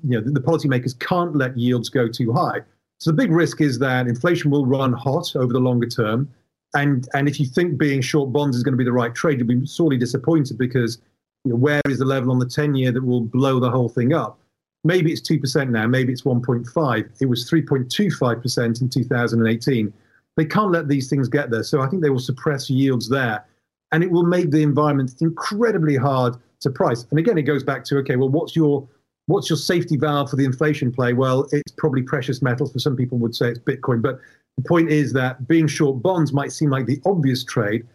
you 0.03 0.19
know, 0.19 0.21
the, 0.21 0.31
the 0.31 0.41
policymakers 0.41 0.99
can't 0.99 1.37
let 1.37 1.57
yields 1.57 1.89
go 1.89 2.09
too 2.09 2.33
high. 2.33 2.61
So 2.99 3.11
the 3.11 3.17
big 3.17 3.31
risk 3.31 3.61
is 3.61 3.79
that 3.81 4.07
inflation 4.07 4.51
will 4.51 4.67
run 4.67 4.93
hot 4.93 5.35
over 5.37 5.53
the 5.53 5.61
longer 5.61 5.89
term. 5.89 6.29
And, 6.75 7.09
and 7.15 7.29
if 7.29 7.39
you 7.39 7.47
think 7.47 7.79
being 7.79 8.01
short 8.01 8.33
bonds 8.33 8.57
is 8.57 8.63
going 8.63 8.73
to 8.73 8.79
be 8.79 8.85
the 8.85 8.93
right 8.93 9.15
trade, 9.15 9.39
you'll 9.39 9.49
be 9.49 9.67
sorely 9.67 9.99
disappointed 9.99 10.57
because 10.59 10.99
you 11.45 11.51
know, 11.51 11.57
where 11.57 11.81
is 11.87 11.99
the 11.99 12.05
level 12.05 12.31
on 12.31 12.39
the 12.39 12.47
10 12.47 12.75
year 12.75 12.93
that 12.93 13.05
will 13.05 13.21
blow 13.21 13.61
the 13.61 13.71
whole 13.71 13.89
thing 13.89 14.13
up? 14.13 14.39
Maybe 14.85 15.13
it's 15.13 15.21
2% 15.21 15.69
now, 15.71 15.87
maybe 15.87 16.13
it's 16.13 16.23
1.5. 16.23 17.09
It 17.21 17.27
was 17.27 17.49
3.25% 17.49 18.81
in 18.81 18.89
2018. 18.89 19.93
They 20.37 20.45
can't 20.45 20.73
let 20.73 20.89
these 20.89 21.09
things 21.09 21.29
get 21.29 21.51
there. 21.51 21.63
So 21.63 21.83
I 21.83 21.89
think 21.89 22.03
they 22.03 22.11
will 22.11 22.19
suppress 22.19 22.71
yields 22.71 23.09
there. 23.09 23.45
And 23.93 24.03
it 24.03 24.11
will 24.11 24.25
make 24.25 24.51
the 24.51 24.63
environment 24.63 25.15
incredibly 25.21 25.97
hard 25.97 26.37
to 26.61 26.71
price. 26.71 27.07
And 27.11 27.19
again, 27.19 27.37
it 27.37 27.43
goes 27.43 27.63
back 27.63 27.85
to 27.85 27.99
okay, 27.99 28.17
well, 28.17 28.31
what's 28.31 28.57
your 28.57 28.89
what's 29.27 29.51
your 29.51 29.59
safety 29.59 29.97
valve 29.97 30.31
for 30.31 30.37
the 30.37 30.45
inflation 30.45 30.91
play? 30.91 31.13
Well, 31.13 31.47
it's 31.53 31.73
probably 31.77 32.03
precious 32.03 32.41
metals. 32.43 32.73
For 32.73 32.79
some 32.79 32.97
people 32.97 33.19
would 33.19 33.37
say 33.37 33.51
it's 33.51 33.59
Bitcoin. 33.59 34.01
But 34.01 34.19
the 34.57 34.65
point 34.69 34.91
is 34.91 35.13
that 35.15 35.49
being 35.49 35.67
short 35.67 36.03
bonds 36.03 36.33
might 36.33 36.53
seem 36.53 36.71
like 36.71 36.87
the 36.87 37.01
obvious 37.07 37.45
trade, 37.45 37.87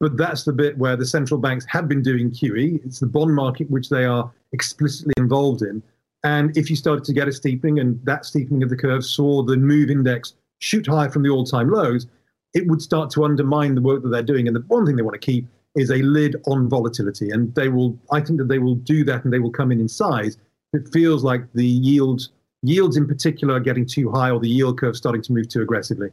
but 0.00 0.16
that's 0.16 0.44
the 0.44 0.52
bit 0.52 0.76
where 0.78 0.96
the 0.96 1.06
central 1.06 1.40
banks 1.40 1.64
have 1.68 1.88
been 1.88 2.02
doing 2.02 2.30
QE. 2.30 2.84
It's 2.84 3.00
the 3.00 3.06
bond 3.06 3.34
market 3.34 3.70
which 3.70 3.88
they 3.88 4.04
are 4.04 4.30
explicitly 4.52 5.14
involved 5.16 5.62
in. 5.62 5.82
And 6.24 6.56
if 6.56 6.70
you 6.70 6.76
started 6.76 7.04
to 7.04 7.12
get 7.12 7.28
a 7.28 7.32
steepening 7.32 7.78
and 7.78 8.00
that 8.04 8.24
steepening 8.24 8.62
of 8.62 8.70
the 8.70 8.76
curve 8.76 9.04
saw 9.04 9.42
the 9.42 9.56
move 9.56 9.90
index 9.90 10.34
shoot 10.60 10.86
higher 10.86 11.10
from 11.10 11.22
the 11.22 11.28
all 11.28 11.44
time 11.44 11.70
lows, 11.70 12.06
it 12.54 12.66
would 12.66 12.80
start 12.80 13.10
to 13.10 13.24
undermine 13.24 13.74
the 13.74 13.82
work 13.82 14.02
that 14.02 14.08
they're 14.08 14.22
doing. 14.22 14.46
And 14.46 14.56
the 14.56 14.60
one 14.68 14.86
thing 14.86 14.96
they 14.96 15.02
want 15.02 15.20
to 15.20 15.26
keep 15.26 15.46
is 15.74 15.90
a 15.90 15.96
lid 15.96 16.36
on 16.46 16.68
volatility. 16.68 17.30
And 17.30 17.54
they 17.54 17.68
will, 17.68 17.98
I 18.10 18.20
think 18.20 18.38
that 18.38 18.48
they 18.48 18.58
will 18.58 18.76
do 18.76 19.04
that 19.04 19.24
and 19.24 19.32
they 19.32 19.40
will 19.40 19.50
come 19.50 19.72
in 19.72 19.80
in 19.80 19.88
size. 19.88 20.38
It 20.72 20.88
feels 20.92 21.24
like 21.24 21.52
the 21.52 21.66
yields, 21.66 22.30
yields 22.64 22.96
in 22.96 23.06
particular, 23.06 23.54
are 23.54 23.60
getting 23.60 23.86
too 23.86 24.10
high 24.10 24.30
or 24.30 24.40
the 24.40 24.48
yield 24.48 24.78
curve 24.80 24.96
starting 24.96 25.22
to 25.22 25.32
move 25.32 25.48
too 25.48 25.62
aggressively. 25.62 26.08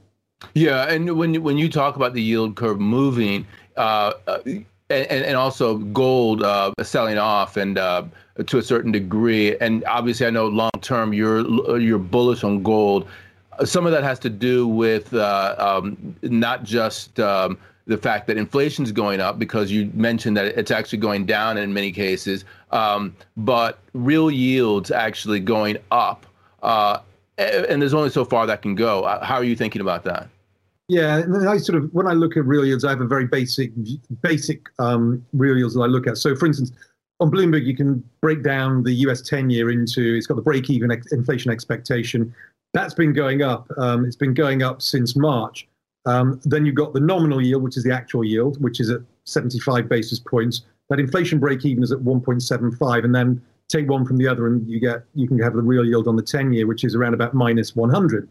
Yeah, 0.54 0.90
and 0.90 1.18
when 1.18 1.42
when 1.44 1.58
you 1.58 1.70
talk 1.70 1.96
about 1.96 2.14
the 2.14 2.22
yield 2.22 2.56
curve 2.56 2.80
moving, 2.80 3.46
uh, 3.78 4.14
uh 4.28 4.40
and, 4.92 5.26
and 5.26 5.36
also 5.36 5.78
gold 5.78 6.44
uh, 6.44 6.72
selling 6.84 7.18
off 7.18 7.58
and 7.58 7.78
uh, 7.78 8.04
to 8.46 8.58
a 8.58 8.62
certain 8.62 8.92
degree. 8.92 9.58
And 9.60 9.84
obviously, 9.86 10.26
I 10.26 10.30
know 10.30 10.48
long 10.48 10.72
term 10.82 11.14
you're 11.14 11.80
you're 11.80 12.00
bullish 12.00 12.44
on 12.44 12.62
gold. 12.64 13.08
Some 13.64 13.86
of 13.86 13.92
that 13.92 14.04
has 14.04 14.20
to 14.20 14.30
do 14.30 14.68
with 14.68 15.14
uh, 15.14 15.56
um, 15.58 16.16
not 16.24 16.64
just 16.64 17.20
um, 17.20 17.58
the 17.86 17.98
fact 17.98 18.28
that 18.28 18.38
inflation 18.38 18.84
is 18.84 18.92
going 18.92 19.20
up, 19.20 19.40
because 19.40 19.72
you 19.72 19.92
mentioned 19.94 20.36
that 20.38 20.46
it's 20.58 20.72
actually 20.72 21.00
going 21.00 21.26
down 21.26 21.58
in 21.58 21.74
many 21.74 21.92
cases, 21.92 22.46
um, 22.72 23.16
but 23.38 23.80
real 23.94 24.32
yields 24.32 24.92
actually 24.92 25.40
going 25.40 25.78
up. 25.92 26.26
Uh, 26.62 27.00
and 27.38 27.82
there's 27.82 27.93
only 27.93 28.10
so 28.10 28.26
far 28.26 28.45
that 28.45 28.62
can 28.62 28.76
go. 28.76 29.04
Uh, 29.04 29.24
how 29.24 29.36
are 29.36 29.43
you 29.43 29.56
thinking 29.56 29.82
about 29.82 30.04
that? 30.04 30.28
Yeah, 30.88 31.19
and 31.19 31.47
I 31.47 31.58
sort 31.58 31.82
of 31.82 31.89
when 31.93 32.06
I 32.06 32.12
look 32.12 32.36
at 32.36 32.45
real 32.45 32.65
yields, 32.65 32.84
I 32.84 32.89
have 32.89 33.02
a 33.02 33.08
very 33.08 33.26
basic 33.26 33.71
basic 34.21 34.67
um, 34.78 35.26
real 35.32 35.58
yields 35.58 35.76
that 35.76 35.82
I 35.82 35.86
look 35.86 36.06
at. 36.06 36.17
So, 36.17 36.36
for 36.36 36.45
instance, 36.45 36.71
on 37.21 37.32
Bloomberg, 37.32 37.65
you 37.65 37.76
can 37.76 38.04
break 38.19 38.43
down 38.43 38.84
the 38.84 38.91
US 39.06 39.21
10 39.21 39.50
year 39.50 39.71
into 39.71 40.15
it's 40.15 40.28
got 40.28 40.36
the 40.36 40.41
break 40.41 40.69
even 40.69 40.91
ex- 40.91 41.12
inflation 41.13 41.52
expectation. 41.52 42.34
That's 42.74 42.93
been 42.93 43.13
going 43.13 43.41
up. 43.41 43.69
Um, 43.78 44.06
it's 44.06 44.15
been 44.15 44.34
going 44.34 44.63
up 44.63 44.82
since 44.82 45.15
March. 45.15 45.67
Um, 46.06 46.41
then 46.45 46.65
you've 46.65 46.76
got 46.76 46.93
the 46.93 47.00
nominal 47.00 47.41
yield, 47.41 47.63
which 47.63 47.78
is 47.78 47.84
the 47.84 47.93
actual 47.93 48.24
yield, 48.24 48.62
which 48.62 48.80
is 48.80 48.89
at 48.89 49.02
75 49.26 49.88
basis 49.88 50.19
points. 50.19 50.63
That 50.89 51.00
inflation 51.00 51.39
break 51.39 51.63
even 51.63 51.84
is 51.84 51.91
at 51.91 52.00
1.75, 52.00 53.06
and 53.06 53.13
then 53.13 53.41
take 53.71 53.89
one 53.89 54.05
from 54.05 54.17
the 54.17 54.27
other, 54.27 54.47
and 54.47 54.67
you 54.69 54.79
get 54.79 55.03
you 55.15 55.27
can 55.27 55.39
have 55.39 55.53
the 55.53 55.62
real 55.62 55.86
yield 55.86 56.07
on 56.07 56.15
the 56.15 56.23
10 56.23 56.53
year, 56.53 56.67
which 56.67 56.84
is 56.84 56.95
around 56.95 57.13
about 57.13 57.34
minus 57.34 57.75
100. 57.75 58.27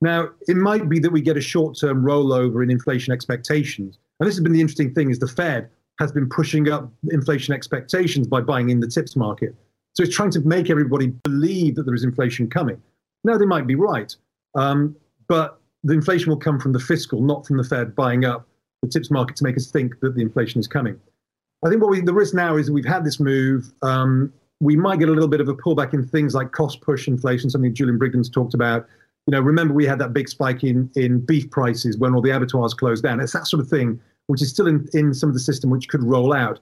Now, 0.00 0.28
it 0.46 0.56
might 0.56 0.88
be 0.88 1.00
that 1.00 1.10
we 1.10 1.20
get 1.20 1.36
a 1.36 1.40
short-term 1.40 2.04
rollover 2.04 2.62
in 2.62 2.70
inflation 2.70 3.12
expectations. 3.12 3.98
And 4.20 4.28
this 4.28 4.36
has 4.36 4.42
been 4.42 4.52
the 4.52 4.60
interesting 4.60 4.94
thing 4.94 5.10
is 5.10 5.18
the 5.18 5.26
Fed 5.26 5.68
has 5.98 6.12
been 6.12 6.28
pushing 6.28 6.68
up 6.68 6.92
inflation 7.10 7.52
expectations 7.52 8.28
by 8.28 8.40
buying 8.40 8.70
in 8.70 8.78
the 8.78 8.86
tips 8.86 9.16
market. 9.16 9.54
So 9.94 10.04
it's 10.04 10.14
trying 10.14 10.30
to 10.32 10.40
make 10.40 10.70
everybody 10.70 11.08
believe 11.24 11.74
that 11.74 11.82
there 11.82 11.94
is 11.94 12.04
inflation 12.04 12.48
coming. 12.48 12.80
Now, 13.24 13.36
they 13.36 13.46
might 13.46 13.66
be 13.66 13.74
right, 13.74 14.14
um, 14.54 14.94
but 15.26 15.60
the 15.82 15.94
inflation 15.94 16.30
will 16.30 16.38
come 16.38 16.60
from 16.60 16.72
the 16.72 16.78
fiscal, 16.78 17.20
not 17.20 17.46
from 17.46 17.56
the 17.56 17.64
Fed 17.64 17.96
buying 17.96 18.24
up 18.24 18.46
the 18.82 18.88
tips 18.88 19.10
market 19.10 19.36
to 19.36 19.44
make 19.44 19.56
us 19.56 19.70
think 19.70 19.98
that 20.00 20.14
the 20.14 20.22
inflation 20.22 20.60
is 20.60 20.68
coming. 20.68 20.98
I 21.64 21.68
think 21.68 21.82
what 21.82 21.90
we, 21.90 22.00
the 22.00 22.14
risk 22.14 22.34
now 22.34 22.56
is 22.56 22.66
that 22.66 22.72
we've 22.72 22.84
had 22.84 23.04
this 23.04 23.18
move. 23.18 23.72
Um, 23.82 24.32
we 24.60 24.76
might 24.76 24.98
get 24.98 25.08
a 25.08 25.12
little 25.12 25.28
bit 25.28 25.40
of 25.40 25.48
a 25.48 25.54
pullback 25.54 25.94
in 25.94 26.06
things 26.06 26.34
like 26.34 26.52
cost 26.52 26.80
push 26.80 27.06
inflation, 27.06 27.50
something 27.50 27.74
Julian 27.74 27.98
Brigden's 27.98 28.28
talked 28.28 28.54
about 28.54 28.86
you 29.28 29.32
know, 29.32 29.40
remember 29.40 29.74
we 29.74 29.84
had 29.84 29.98
that 29.98 30.14
big 30.14 30.26
spike 30.26 30.64
in 30.64 30.90
in 30.96 31.20
beef 31.20 31.50
prices 31.50 31.98
when 31.98 32.14
all 32.14 32.22
the 32.22 32.30
abattoirs 32.30 32.72
closed 32.72 33.02
down. 33.02 33.20
It's 33.20 33.34
that 33.34 33.46
sort 33.46 33.60
of 33.60 33.68
thing 33.68 34.00
which 34.28 34.40
is 34.40 34.48
still 34.48 34.66
in, 34.66 34.88
in 34.94 35.12
some 35.12 35.28
of 35.28 35.34
the 35.34 35.40
system, 35.40 35.68
which 35.68 35.88
could 35.88 36.02
roll 36.02 36.32
out. 36.32 36.60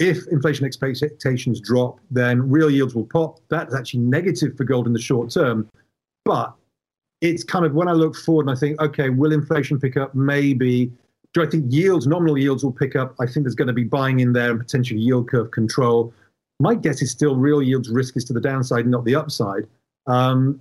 If 0.00 0.26
inflation 0.28 0.64
expectations 0.64 1.60
drop, 1.60 2.00
then 2.10 2.48
real 2.48 2.70
yields 2.70 2.94
will 2.94 3.04
pop. 3.04 3.40
That's 3.50 3.74
actually 3.74 4.00
negative 4.00 4.56
for 4.56 4.64
gold 4.64 4.86
in 4.86 4.94
the 4.94 5.00
short 5.00 5.30
term. 5.30 5.68
But 6.24 6.54
it's 7.20 7.44
kind 7.44 7.66
of 7.66 7.74
when 7.74 7.88
I 7.88 7.92
look 7.92 8.16
forward 8.16 8.46
and 8.46 8.56
I 8.56 8.58
think, 8.58 8.80
okay, 8.80 9.10
will 9.10 9.32
inflation 9.32 9.78
pick 9.78 9.98
up? 9.98 10.14
Maybe. 10.14 10.90
Do 11.34 11.42
I 11.42 11.46
think 11.46 11.66
yields, 11.68 12.06
nominal 12.06 12.38
yields 12.38 12.64
will 12.64 12.72
pick 12.72 12.96
up? 12.96 13.16
I 13.20 13.26
think 13.26 13.44
there's 13.44 13.54
going 13.54 13.68
to 13.68 13.74
be 13.74 13.84
buying 13.84 14.20
in 14.20 14.32
there 14.32 14.50
and 14.50 14.58
potentially 14.58 15.00
yield 15.00 15.28
curve 15.28 15.50
control. 15.50 16.14
My 16.60 16.74
guess 16.74 17.02
is 17.02 17.10
still 17.10 17.36
real 17.36 17.62
yields 17.62 17.88
risk 17.88 18.16
is 18.16 18.24
to 18.26 18.32
the 18.32 18.40
downside, 18.40 18.86
not 18.86 19.04
the 19.04 19.14
upside. 19.14 19.66
Um, 20.06 20.60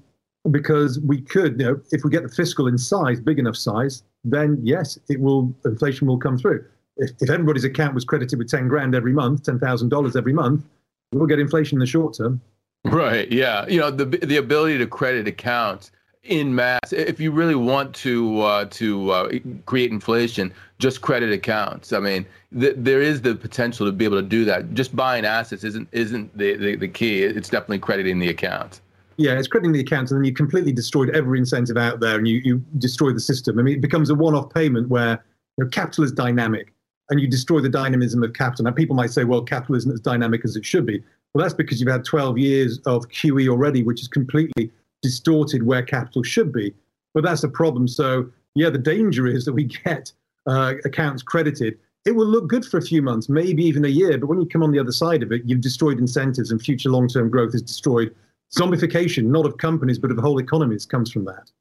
because 0.51 0.99
we 0.99 1.21
could, 1.21 1.60
you 1.60 1.65
know, 1.65 1.81
if 1.91 2.03
we 2.03 2.10
get 2.10 2.23
the 2.23 2.29
fiscal 2.29 2.67
in 2.67 2.77
size, 2.77 3.19
big 3.19 3.39
enough 3.39 3.55
size, 3.55 4.03
then 4.23 4.60
yes, 4.63 4.97
it 5.10 5.19
will 5.19 5.53
inflation 5.65 6.07
will 6.07 6.17
come 6.17 6.38
through. 6.38 6.63
If, 6.97 7.12
if 7.19 7.29
everybody's 7.29 7.63
account 7.63 7.93
was 7.93 8.05
credited 8.05 8.39
with 8.39 8.49
10 8.49 8.67
grand 8.67 8.95
every 8.95 9.13
month, 9.13 9.43
$10,000 9.43 10.15
every 10.15 10.33
month, 10.33 10.63
we'll 11.12 11.27
get 11.27 11.39
inflation 11.39 11.77
in 11.77 11.79
the 11.79 11.86
short 11.86 12.15
term. 12.17 12.41
Right. 12.86 13.29
Yeah. 13.31 13.67
You 13.67 13.79
know, 13.79 13.91
the 13.91 14.05
the 14.05 14.38
ability 14.38 14.77
to 14.77 14.88
credit 14.88 15.27
accounts 15.27 15.91
in 16.28 16.54
mass. 16.54 16.92
If 16.92 17.20
you 17.20 17.32
really 17.32 17.56
want 17.56 17.94
to 17.96 18.42
uh, 18.42 18.66
to 18.66 19.12
uh, 19.12 19.30
create 19.66 19.92
inflation, 19.92 20.54
just 20.80 21.02
credit 21.02 21.32
accounts. 21.32 21.94
I 21.94 22.00
mean, 22.00 22.26
th- 22.58 22.76
there 22.78 23.02
is 23.02 23.22
the 23.22 23.36
potential 23.36 23.86
to 23.86 23.92
be 23.92 24.06
able 24.06 24.22
to 24.22 24.28
do 24.28 24.46
that. 24.46 24.74
Just 24.74 24.96
buying 24.96 25.26
assets 25.26 25.63
isn't 25.63 25.88
isn't 25.92 26.38
the, 26.38 26.56
the, 26.56 26.76
the 26.76 26.88
key. 26.88 27.24
It's 27.24 27.50
definitely 27.50 27.80
crediting 27.80 28.20
the 28.20 28.30
accounts. 28.30 28.82
Yeah, 29.18 29.34
it's 29.40 29.48
crediting 29.48 29.74
the 29.74 29.80
accounts, 29.80 30.12
and 30.12 30.20
then 30.20 30.26
you 30.26 30.34
completely 30.34 30.72
destroyed 30.72 31.10
every 31.16 31.40
incentive 31.40 31.78
out 31.78 32.00
there, 32.00 32.18
and 32.18 32.28
you 32.28 32.42
you 32.44 32.63
destroy 32.78 33.12
the 33.12 33.20
system. 33.20 33.58
I 33.58 33.63
mean, 33.63 33.76
it 33.76 33.82
becomes 33.82 34.10
a 34.10 34.16
one-off 34.16 34.54
payment 34.54 34.90
where 34.90 35.24
you 35.58 35.63
know, 35.63 35.70
capital 35.70 36.04
is 36.04 36.12
dynamic, 36.12 36.72
and 37.10 37.20
you 37.20 37.28
destroy 37.28 37.60
the 37.60 37.70
dynamism 37.70 38.24
of 38.24 38.34
capital. 38.34 38.66
Now, 38.66 38.72
people 38.72 38.96
might 38.96 39.10
say, 39.10 39.24
well, 39.24 39.42
capital 39.42 39.76
isn't 39.76 39.92
as 39.92 40.00
dynamic 40.00 40.46
as 40.46 40.56
it 40.56 40.66
should 40.66 40.86
be. 40.86 41.02
Well, 41.34 41.44
that's 41.44 41.54
because 41.54 41.80
you've 41.80 41.92
had 41.92 42.06
12 42.06 42.38
years 42.38 42.80
of 42.86 43.08
QE 43.10 43.48
already, 43.48 43.84
which 43.84 44.02
is 44.02 44.08
completely 44.08 44.72
distorted 45.08 45.63
where 45.63 45.84
capital 45.84 46.24
should 46.24 46.52
be. 46.52 46.74
But 47.13 47.24
that's 47.24 47.43
a 47.43 47.50
problem. 47.50 47.88
So, 47.88 48.30
yeah, 48.56 48.70
the 48.70 48.78
danger 48.78 49.26
is 49.28 49.46
that 49.46 49.54
we 49.54 49.63
get 49.86 50.12
uh, 50.46 50.74
accounts 50.84 51.24
credited. 51.24 51.78
It 52.06 52.15
will 52.15 52.28
look 52.28 52.48
good 52.48 52.65
for 52.65 52.78
a 52.78 52.82
few 52.82 53.02
months, 53.02 53.30
maybe 53.30 53.63
even 53.63 53.86
a 53.86 53.89
year. 53.89 54.17
But 54.17 54.28
when 54.28 54.41
you 54.41 54.48
come 54.48 54.63
on 54.63 54.72
the 54.72 54.80
other 54.80 54.91
side 54.91 55.24
of 55.24 55.32
it, 55.32 55.41
you've 55.46 55.62
destroyed 55.62 56.00
incentives 56.00 56.52
and 56.52 56.62
future 56.62 56.89
long 56.89 57.08
term 57.08 57.30
growth 57.30 57.56
is 57.56 57.62
destroyed. 57.62 58.13
Zombification, 58.58 59.26
not 59.26 59.46
of 59.46 59.58
companies, 59.58 60.00
but 60.00 60.12
of 60.12 60.17
whole 60.17 60.39
economies, 60.39 60.86
comes 60.86 61.12
from 61.12 61.26
that. 61.26 61.52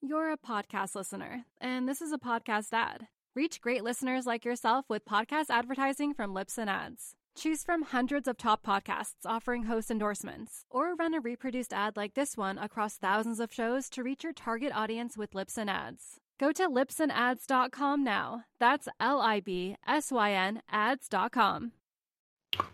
You're 0.00 0.32
a 0.32 0.36
podcast 0.36 0.94
listener, 0.94 1.44
and 1.60 1.88
this 1.88 2.00
is 2.00 2.12
a 2.12 2.18
podcast 2.18 2.72
ad. 2.72 3.06
Reach 3.34 3.60
great 3.60 3.82
listeners 3.82 4.26
like 4.26 4.44
yourself 4.44 4.84
with 4.88 5.04
podcast 5.04 5.46
advertising 5.48 6.12
from 6.12 6.34
Libsyn 6.34 6.68
Ads. 6.68 7.16
Choose 7.34 7.62
from 7.64 7.82
hundreds 7.82 8.28
of 8.28 8.36
top 8.36 8.64
podcasts 8.64 9.24
offering 9.24 9.64
host 9.64 9.90
endorsements, 9.90 10.64
or 10.70 10.94
run 10.94 11.14
a 11.14 11.20
reproduced 11.20 11.72
ad 11.72 11.96
like 11.96 12.14
this 12.14 12.36
one 12.36 12.58
across 12.58 12.96
thousands 12.96 13.40
of 13.40 13.52
shows 13.52 13.88
to 13.90 14.02
reach 14.02 14.22
your 14.22 14.34
target 14.34 14.70
audience 14.74 15.16
with 15.16 15.32
Libsyn 15.32 15.68
Ads. 15.68 16.20
Go 16.38 16.52
to 16.52 16.68
libsynads.com 16.68 18.04
now. 18.04 18.44
That's 18.60 18.86
L 19.00 19.20
I 19.20 19.40
B 19.40 19.76
S 19.86 20.12
Y 20.12 20.32
N 20.32 20.60
ads.com. 20.70 21.72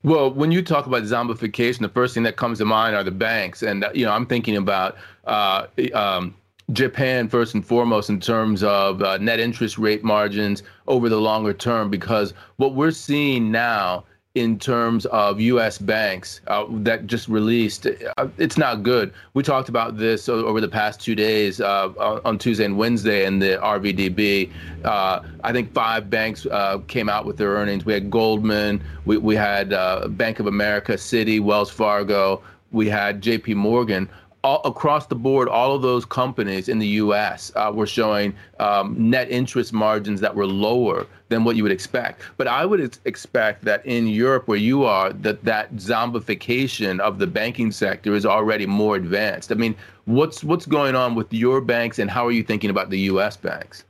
Well, 0.02 0.32
when 0.32 0.50
you 0.50 0.62
talk 0.62 0.86
about 0.86 1.04
zombification, 1.04 1.80
the 1.80 1.88
first 1.88 2.14
thing 2.14 2.24
that 2.24 2.36
comes 2.36 2.58
to 2.58 2.64
mind 2.64 2.96
are 2.96 3.04
the 3.04 3.12
banks, 3.12 3.62
and 3.62 3.86
you 3.94 4.06
know 4.06 4.12
I'm 4.12 4.26
thinking 4.26 4.56
about 4.56 4.96
uh, 5.24 5.66
um, 5.94 6.34
Japan 6.72 7.28
first 7.28 7.54
and 7.54 7.64
foremost 7.64 8.10
in 8.10 8.18
terms 8.18 8.64
of 8.64 9.02
uh, 9.02 9.18
net 9.18 9.38
interest 9.38 9.78
rate 9.78 10.02
margins 10.02 10.64
over 10.88 11.08
the 11.08 11.20
longer 11.20 11.52
term, 11.52 11.90
because 11.90 12.34
what 12.56 12.74
we're 12.74 12.90
seeing 12.90 13.52
now 13.52 14.04
in 14.38 14.58
terms 14.58 15.06
of 15.06 15.40
U.S. 15.40 15.78
banks 15.78 16.40
uh, 16.46 16.64
that 16.68 17.06
just 17.06 17.28
released. 17.28 17.86
Uh, 17.86 18.28
it's 18.38 18.56
not 18.56 18.82
good. 18.82 19.12
We 19.34 19.42
talked 19.42 19.68
about 19.68 19.96
this 19.96 20.28
over 20.28 20.60
the 20.60 20.68
past 20.68 21.00
two 21.00 21.14
days 21.14 21.60
uh, 21.60 22.20
on 22.24 22.38
Tuesday 22.38 22.64
and 22.64 22.76
Wednesday 22.76 23.24
in 23.26 23.38
the 23.38 23.58
RVDB. 23.62 24.50
Uh, 24.84 25.20
I 25.44 25.52
think 25.52 25.72
five 25.72 26.08
banks 26.10 26.46
uh, 26.46 26.78
came 26.86 27.08
out 27.08 27.24
with 27.24 27.36
their 27.36 27.50
earnings. 27.50 27.84
We 27.84 27.92
had 27.92 28.10
Goldman, 28.10 28.82
we, 29.04 29.18
we 29.18 29.34
had 29.34 29.72
uh, 29.72 30.08
Bank 30.08 30.40
of 30.40 30.46
America, 30.46 30.92
Citi, 30.92 31.40
Wells 31.40 31.70
Fargo, 31.70 32.42
we 32.70 32.88
had 32.88 33.22
J.P. 33.22 33.54
Morgan 33.54 34.08
all 34.48 34.62
across 34.64 35.06
the 35.06 35.14
board, 35.14 35.46
all 35.46 35.74
of 35.74 35.82
those 35.82 36.06
companies 36.06 36.70
in 36.70 36.78
the 36.78 36.86
U.S. 37.04 37.52
Uh, 37.54 37.70
were 37.74 37.86
showing 37.86 38.34
um, 38.58 38.94
net 38.98 39.30
interest 39.30 39.74
margins 39.74 40.22
that 40.22 40.34
were 40.34 40.46
lower 40.46 41.06
than 41.28 41.44
what 41.44 41.54
you 41.54 41.62
would 41.62 41.72
expect. 41.72 42.22
But 42.38 42.48
I 42.48 42.64
would 42.64 42.98
expect 43.04 43.62
that 43.66 43.84
in 43.84 44.06
Europe, 44.06 44.48
where 44.48 44.56
you 44.56 44.84
are, 44.84 45.12
that 45.12 45.44
that 45.44 45.76
zombification 45.76 46.98
of 46.98 47.18
the 47.18 47.26
banking 47.26 47.70
sector 47.70 48.14
is 48.14 48.24
already 48.24 48.64
more 48.64 48.96
advanced. 48.96 49.52
I 49.52 49.54
mean, 49.54 49.74
what's 50.06 50.42
what's 50.42 50.64
going 50.64 50.94
on 50.94 51.14
with 51.14 51.30
your 51.30 51.60
banks, 51.60 51.98
and 51.98 52.10
how 52.10 52.26
are 52.26 52.32
you 52.32 52.42
thinking 52.42 52.70
about 52.70 52.88
the 52.88 53.00
U.S. 53.12 53.36
banks? 53.36 53.84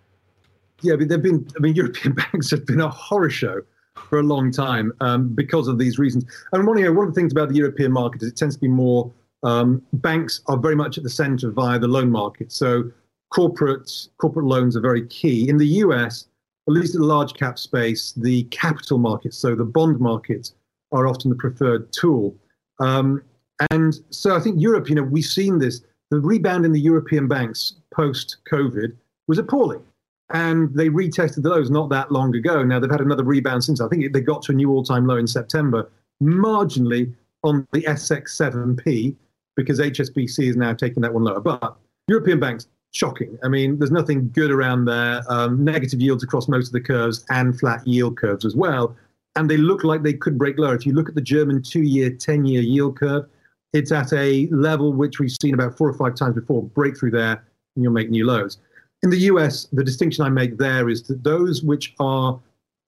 Yeah, 0.82 0.94
I 0.94 0.96
mean, 0.96 1.06
they've 1.06 1.22
been. 1.22 1.46
I 1.56 1.60
mean, 1.60 1.74
European 1.82 2.14
banks 2.14 2.50
have 2.50 2.66
been 2.66 2.80
a 2.80 2.88
horror 2.88 3.30
show 3.30 3.62
for 3.94 4.18
a 4.18 4.24
long 4.24 4.50
time 4.50 4.92
um, 5.00 5.28
because 5.28 5.68
of 5.68 5.78
these 5.78 6.00
reasons. 6.00 6.24
And 6.52 6.66
one, 6.66 6.78
you 6.78 6.84
know, 6.84 6.92
one 6.92 7.06
of 7.06 7.14
the 7.14 7.20
things 7.20 7.30
about 7.30 7.48
the 7.48 7.56
European 7.56 7.92
market 7.92 8.22
is 8.22 8.28
it 8.28 8.36
tends 8.36 8.56
to 8.56 8.60
be 8.60 8.68
more 8.68 9.12
um, 9.42 9.82
banks 9.92 10.42
are 10.46 10.56
very 10.56 10.74
much 10.74 10.98
at 10.98 11.04
the 11.04 11.10
center 11.10 11.50
via 11.50 11.78
the 11.78 11.88
loan 11.88 12.10
market. 12.10 12.52
So 12.52 12.90
corporate 13.30 13.90
corporate 14.18 14.46
loans 14.46 14.76
are 14.76 14.80
very 14.80 15.06
key. 15.06 15.48
In 15.48 15.58
the 15.58 15.66
US, 15.66 16.26
at 16.68 16.74
least 16.74 16.94
in 16.94 17.00
the 17.00 17.06
large 17.06 17.34
cap 17.34 17.58
space, 17.58 18.12
the 18.12 18.44
capital 18.44 18.98
markets, 18.98 19.36
so 19.36 19.54
the 19.54 19.64
bond 19.64 20.00
markets, 20.00 20.54
are 20.92 21.06
often 21.06 21.30
the 21.30 21.36
preferred 21.36 21.92
tool. 21.92 22.34
Um, 22.80 23.22
and 23.70 23.94
so 24.10 24.36
I 24.36 24.40
think 24.40 24.60
Europe, 24.60 24.88
you 24.88 24.94
know, 24.94 25.02
we've 25.02 25.24
seen 25.24 25.58
this. 25.58 25.82
The 26.10 26.20
rebound 26.20 26.64
in 26.64 26.72
the 26.72 26.80
European 26.80 27.28
banks 27.28 27.74
post 27.94 28.38
COVID 28.50 28.96
was 29.26 29.38
appalling. 29.38 29.82
And 30.30 30.74
they 30.74 30.88
retested 30.88 31.42
those 31.42 31.70
not 31.70 31.88
that 31.90 32.12
long 32.12 32.34
ago. 32.34 32.62
Now 32.62 32.78
they've 32.78 32.90
had 32.90 33.00
another 33.00 33.24
rebound 33.24 33.64
since. 33.64 33.80
I 33.80 33.88
think 33.88 34.12
they 34.12 34.20
got 34.20 34.42
to 34.42 34.52
a 34.52 34.54
new 34.54 34.70
all 34.70 34.82
time 34.82 35.06
low 35.06 35.16
in 35.16 35.26
September, 35.26 35.90
marginally 36.22 37.14
on 37.44 37.66
the 37.72 37.82
SX7P, 37.82 39.14
because 39.58 39.80
HSBC 39.80 40.50
is 40.50 40.56
now 40.56 40.72
taking 40.72 41.02
that 41.02 41.12
one 41.12 41.24
lower. 41.24 41.40
But 41.40 41.76
European 42.06 42.38
banks, 42.38 42.68
shocking. 42.92 43.36
I 43.42 43.48
mean, 43.48 43.76
there's 43.76 43.90
nothing 43.90 44.30
good 44.30 44.52
around 44.52 44.84
there. 44.84 45.20
Um, 45.28 45.64
negative 45.64 46.00
yields 46.00 46.22
across 46.22 46.46
most 46.46 46.68
of 46.68 46.72
the 46.72 46.80
curves 46.80 47.26
and 47.28 47.58
flat 47.58 47.84
yield 47.84 48.16
curves 48.16 48.44
as 48.44 48.54
well. 48.54 48.96
And 49.34 49.50
they 49.50 49.56
look 49.56 49.82
like 49.82 50.04
they 50.04 50.12
could 50.12 50.38
break 50.38 50.58
lower. 50.58 50.76
If 50.76 50.86
you 50.86 50.92
look 50.92 51.08
at 51.08 51.16
the 51.16 51.20
German 51.20 51.60
two 51.60 51.82
year, 51.82 52.08
10 52.08 52.46
year 52.46 52.62
yield 52.62 53.00
curve, 53.00 53.26
it's 53.72 53.90
at 53.90 54.12
a 54.12 54.46
level 54.52 54.92
which 54.92 55.18
we've 55.18 55.36
seen 55.42 55.54
about 55.54 55.76
four 55.76 55.88
or 55.88 55.94
five 55.94 56.14
times 56.14 56.36
before. 56.36 56.62
Breakthrough 56.62 57.10
there, 57.10 57.42
and 57.74 57.82
you'll 57.82 57.92
make 57.92 58.10
new 58.10 58.26
lows. 58.26 58.58
In 59.02 59.10
the 59.10 59.18
US, 59.32 59.66
the 59.72 59.82
distinction 59.82 60.24
I 60.24 60.28
make 60.28 60.56
there 60.56 60.88
is 60.88 61.02
that 61.08 61.24
those 61.24 61.64
which 61.64 61.94
are 61.98 62.38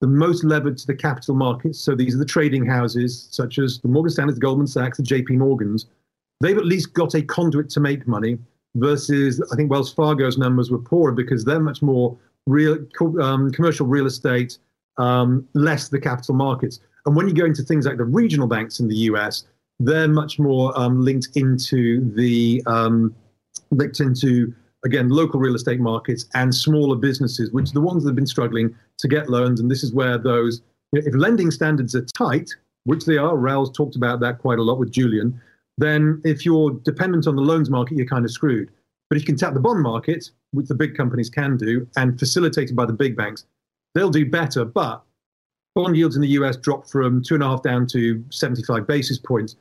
the 0.01 0.07
most 0.07 0.45
levered 0.45 0.79
to 0.79 0.87
the 0.87 0.95
capital 0.95 1.35
markets, 1.35 1.81
so 1.81 1.97
these 1.97 2.15
are 2.15 2.19
the 2.19 2.25
trading 2.25 2.65
houses 2.65 3.27
such 3.33 3.59
as 3.59 3.81
the 3.81 3.89
Morgan 3.89 4.11
Stanley, 4.11 4.35
the 4.35 4.41
Goldman 4.41 4.69
Sachs, 4.69 4.99
the 4.99 5.03
JP 5.03 5.37
Morgans, 5.37 5.87
they've 6.41 6.59
at 6.59 6.67
least 6.67 6.93
got 6.95 7.15
a 7.15 7.23
conduit 7.23 7.71
to 7.71 7.81
make 7.81 8.07
money 8.07 8.39
versus 8.77 9.43
I 9.53 9.57
think 9.57 9.71
Wells 9.71 9.93
Fargo's 9.93 10.39
numbers 10.39 10.71
were 10.71 10.79
poorer 10.79 11.13
because 11.13 11.45
they're 11.45 11.61
much 11.61 11.83
more 11.83 12.17
real 12.47 12.79
um, 13.21 13.51
commercial 13.53 13.87
real 13.87 14.07
estate, 14.07 14.59
um, 14.97 15.47
less 15.55 15.89
the 15.89 16.01
capital 16.01 16.35
markets. 16.35 16.81
And 17.07 17.17
when 17.17 17.29
you 17.29 17.35
go 17.35 17.45
into 17.45 17.63
things 17.63 17.87
like 17.87 17.97
the 17.97 18.05
regional 18.05 18.47
banks 18.47 18.81
in 18.81 18.89
the 18.89 18.97
US, 18.97 19.45
they're 19.79 20.09
much 20.09 20.39
more 20.39 20.79
um, 20.79 21.01
linked 21.01 21.29
into 21.35 22.11
the 22.15 22.63
um, 22.67 23.15
linked 23.71 24.01
into 24.01 24.55
again 24.85 25.09
local 25.09 25.41
real 25.41 25.55
estate 25.55 25.81
markets 25.81 26.27
and 26.35 26.55
smaller 26.55 26.97
businesses, 26.97 27.51
which 27.53 27.71
are 27.71 27.75
the 27.75 27.81
ones 27.81 28.05
that 28.05 28.11
have 28.11 28.17
been 28.17 28.27
struggling 28.27 28.75
to 28.99 29.09
get 29.09 29.29
loans. 29.29 29.61
And 29.61 29.71
this 29.71 29.83
is 29.83 29.93
where 29.93 30.19
those, 30.19 30.63
you 30.93 31.01
know, 31.01 31.07
if 31.07 31.15
lending 31.15 31.51
standards 31.51 31.95
are 31.95 32.05
tight, 32.17 32.51
which 32.85 33.05
they 33.05 33.17
are, 33.17 33.37
Raoul's 33.37 33.73
talked 33.73 33.97
about 33.97 34.21
that 34.21 34.39
quite 34.39 34.59
a 34.59 34.63
lot 34.63 34.79
with 34.79 34.91
Julian 34.91 35.41
then 35.81 36.21
if 36.25 36.45
you're 36.45 36.73
dependent 36.85 37.27
on 37.27 37.37
the 37.37 37.43
loans 37.43 37.71
market, 37.71 37.97
you're 37.97 38.07
kind 38.07 38.25
of 38.25 38.31
screwed. 38.31 38.71
But 39.09 39.17
if 39.17 39.23
you 39.23 39.27
can 39.27 39.37
tap 39.37 39.55
the 39.55 39.61
bond 39.61 39.83
market, 39.83 40.31
which 40.53 40.69
the 40.69 40.75
big 40.75 40.97
companies 40.97 41.31
can 41.31 41.57
do, 41.57 41.87
and 41.97 42.19
facilitated 42.19 42.77
by 42.77 42.87
the 42.87 42.93
big 42.93 43.17
banks, 43.17 43.45
they'll 43.95 44.11
do 44.11 44.29
better. 44.29 44.65
But 44.65 45.03
bond 45.75 45.97
yields 45.97 46.17
in 46.17 46.23
the 46.23 46.29
US 46.29 46.57
dropped 46.57 46.91
from 46.91 47.23
two 47.23 47.35
and 47.35 47.43
a 47.43 47.49
half 47.49 47.63
down 47.63 47.87
to 47.89 48.23
75 48.31 48.87
basis 48.87 49.19
points. 49.19 49.57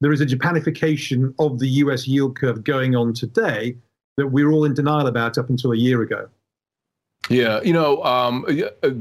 There 0.00 0.12
is 0.12 0.20
a 0.20 0.26
Japanification 0.26 1.34
of 1.38 1.58
the 1.58 1.68
US 1.68 2.06
yield 2.06 2.36
curve 2.36 2.64
going 2.64 2.94
on 2.94 3.14
today 3.14 3.76
that 4.16 4.26
we 4.26 4.42
are 4.42 4.52
all 4.52 4.64
in 4.64 4.74
denial 4.74 5.06
about 5.06 5.38
up 5.38 5.48
until 5.48 5.72
a 5.72 5.76
year 5.76 6.02
ago. 6.02 6.28
Yeah, 7.28 7.62
you 7.62 7.72
know, 7.72 8.02
um, 8.02 8.44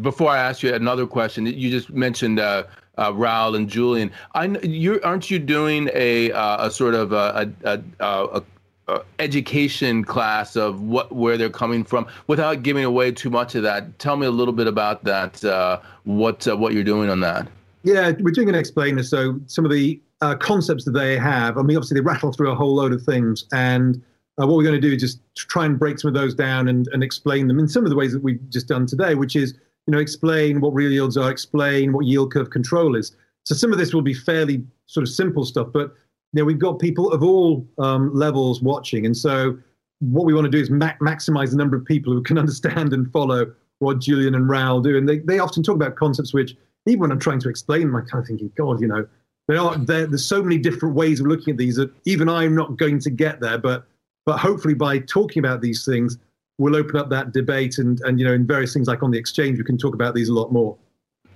before 0.02 0.30
I 0.30 0.38
ask 0.38 0.62
you 0.62 0.74
another 0.74 1.08
question, 1.08 1.46
you 1.48 1.70
just 1.72 1.90
mentioned 1.90 2.40
uh, 2.40 2.64
uh, 2.98 3.14
Raoul 3.14 3.56
and 3.56 3.70
Julian. 3.70 4.12
I, 4.34 4.48
you 4.64 5.00
aren't 5.04 5.30
you 5.32 5.40
doing 5.40 5.90
a 5.94 6.32
uh, 6.32 6.68
a 6.68 6.72
sort 6.72 6.94
of 6.94 7.12
a, 7.12 7.52
a, 7.64 7.82
a, 8.00 8.44
uh, 8.88 9.00
education 9.20 10.04
class 10.04 10.56
of 10.56 10.82
what 10.82 11.12
where 11.12 11.38
they're 11.38 11.50
coming 11.50 11.84
from 11.84 12.06
without 12.28 12.64
giving 12.64 12.84
away 12.84 13.12
too 13.12 13.30
much 13.30 13.56
of 13.56 13.64
that. 13.64 13.98
Tell 14.00 14.18
me 14.18 14.28
a 14.28 14.32
little 14.32 14.54
bit 14.54 14.68
about 14.68 15.04
that. 15.06 15.44
Uh, 15.44 15.80
what 16.04 16.48
uh, 16.48 16.58
what 16.58 16.74
you're 16.74 16.84
doing 16.84 17.10
on 17.10 17.20
that? 17.22 17.48
Yeah, 17.84 18.12
we're 18.20 18.32
doing 18.32 18.50
an 18.50 18.56
explainer. 18.56 19.04
So 19.04 19.40
some 19.48 19.66
of 19.66 19.72
the 19.72 20.00
uh, 20.22 20.36
concepts 20.36 20.86
that 20.86 20.92
they 20.92 21.18
have. 21.18 21.58
I 21.58 21.62
mean, 21.62 21.78
obviously 21.78 21.96
they 21.96 22.02
rattle 22.02 22.32
through 22.32 22.52
a 22.52 22.56
whole 22.56 22.76
load 22.76 22.94
of 22.94 23.02
things, 23.04 23.46
and 23.52 24.02
uh, 24.40 24.48
what 24.48 24.58
we're 24.58 24.64
going 24.64 24.80
to 24.80 24.88
do 24.88 24.94
is 24.94 25.02
just 25.02 25.20
try 25.36 25.66
and 25.66 25.78
break 25.80 26.00
some 26.00 26.10
of 26.10 26.14
those 26.14 26.34
down 26.34 26.68
and, 26.68 26.88
and 26.94 27.04
explain 27.04 27.48
them 27.48 27.60
in 27.60 27.68
some 27.68 27.84
of 27.84 27.90
the 27.90 27.96
ways 27.96 28.14
that 28.14 28.24
we've 28.24 28.50
just 28.50 28.68
done 28.68 28.86
today, 28.86 29.16
which 29.16 29.36
is 29.36 29.56
you 29.88 29.91
know 29.91 30.00
explain 30.00 30.62
what 30.62 30.74
real 30.74 30.91
yields 30.91 31.17
are, 31.17 31.32
explain 31.32 31.94
what 31.94 32.06
yield 32.06 32.32
curve 32.32 32.50
control 32.50 32.96
is. 32.96 33.15
So 33.46 33.56
some 33.56 33.72
of 33.72 33.80
this 33.80 33.94
will 33.94 34.02
be 34.02 34.13
fairly 34.13 34.63
sort 34.86 35.04
of 35.04 35.10
simple 35.10 35.46
stuff, 35.46 35.67
but 35.74 35.94
you 36.34 36.41
know 36.41 36.46
we've 36.46 36.60
got 36.60 36.80
people 36.80 37.12
of 37.12 37.24
all 37.24 37.65
um, 37.80 38.13
levels 38.13 38.62
watching, 38.62 39.06
and 39.06 39.15
so 39.15 39.58
what 40.00 40.26
we 40.26 40.34
want 40.34 40.46
to 40.46 40.52
do 40.52 40.60
is 40.60 40.70
ma- 40.70 40.98
maximize 41.02 41.52
the 41.52 41.58
number 41.58 41.76
of 41.78 41.86
people 41.86 42.13
who 42.13 42.22
can 42.24 42.38
understand 42.44 42.94
and 42.94 43.12
follow 43.12 43.52
what 43.80 44.00
Julian 44.00 44.36
and 44.36 44.50
Raoul 44.50 44.82
do, 44.82 44.98
and 44.98 45.08
they 45.08 45.20
they 45.20 45.39
often 45.39 45.63
talk 45.63 45.76
about 45.76 45.96
concepts 45.96 46.34
which 46.34 46.56
even 46.86 47.02
when 47.02 47.12
I'm 47.12 47.20
trying 47.20 47.39
to 47.41 47.50
explain 47.50 47.82
them, 47.82 47.96
I'm 47.96 48.06
kind 48.06 48.24
of 48.24 48.28
thinking, 48.28 48.52
God, 48.58 48.82
you 48.82 48.88
know, 48.88 49.08
there 49.48 49.60
are 49.60 49.78
there, 49.78 50.08
there's 50.08 50.26
so 50.26 50.41
many 50.41 50.58
different 50.58 50.96
ways 50.96 51.20
of 51.20 51.28
looking 51.28 51.52
at 51.52 51.58
these 51.58 51.76
that 51.76 51.91
even 52.06 52.30
I'm 52.30 52.56
not 52.56 52.78
going 52.78 53.00
to 53.00 53.10
get 53.10 53.39
there. 53.39 53.58
But 53.58 53.86
but 54.26 54.38
hopefully 54.38 54.74
by 54.74 55.00
talking 55.00 55.44
about 55.44 55.62
these 55.62 55.86
things, 55.86 56.17
we'll 56.62 56.76
open 56.76 56.95
up 56.95 57.10
that 57.10 57.34
debate 57.34 57.80
and 57.80 58.00
and 58.02 58.19
you 58.19 58.26
know 58.26 58.34
in 58.34 58.45
various 58.45 58.74
things 58.74 58.88
like 58.88 59.04
on 59.04 59.12
the 59.12 59.17
exchange, 59.17 59.58
we 59.58 59.63
can 59.63 59.78
talk 59.78 59.93
about 59.93 60.13
these 60.13 60.30
a 60.30 60.34
lot 60.34 60.52
more. 60.52 60.78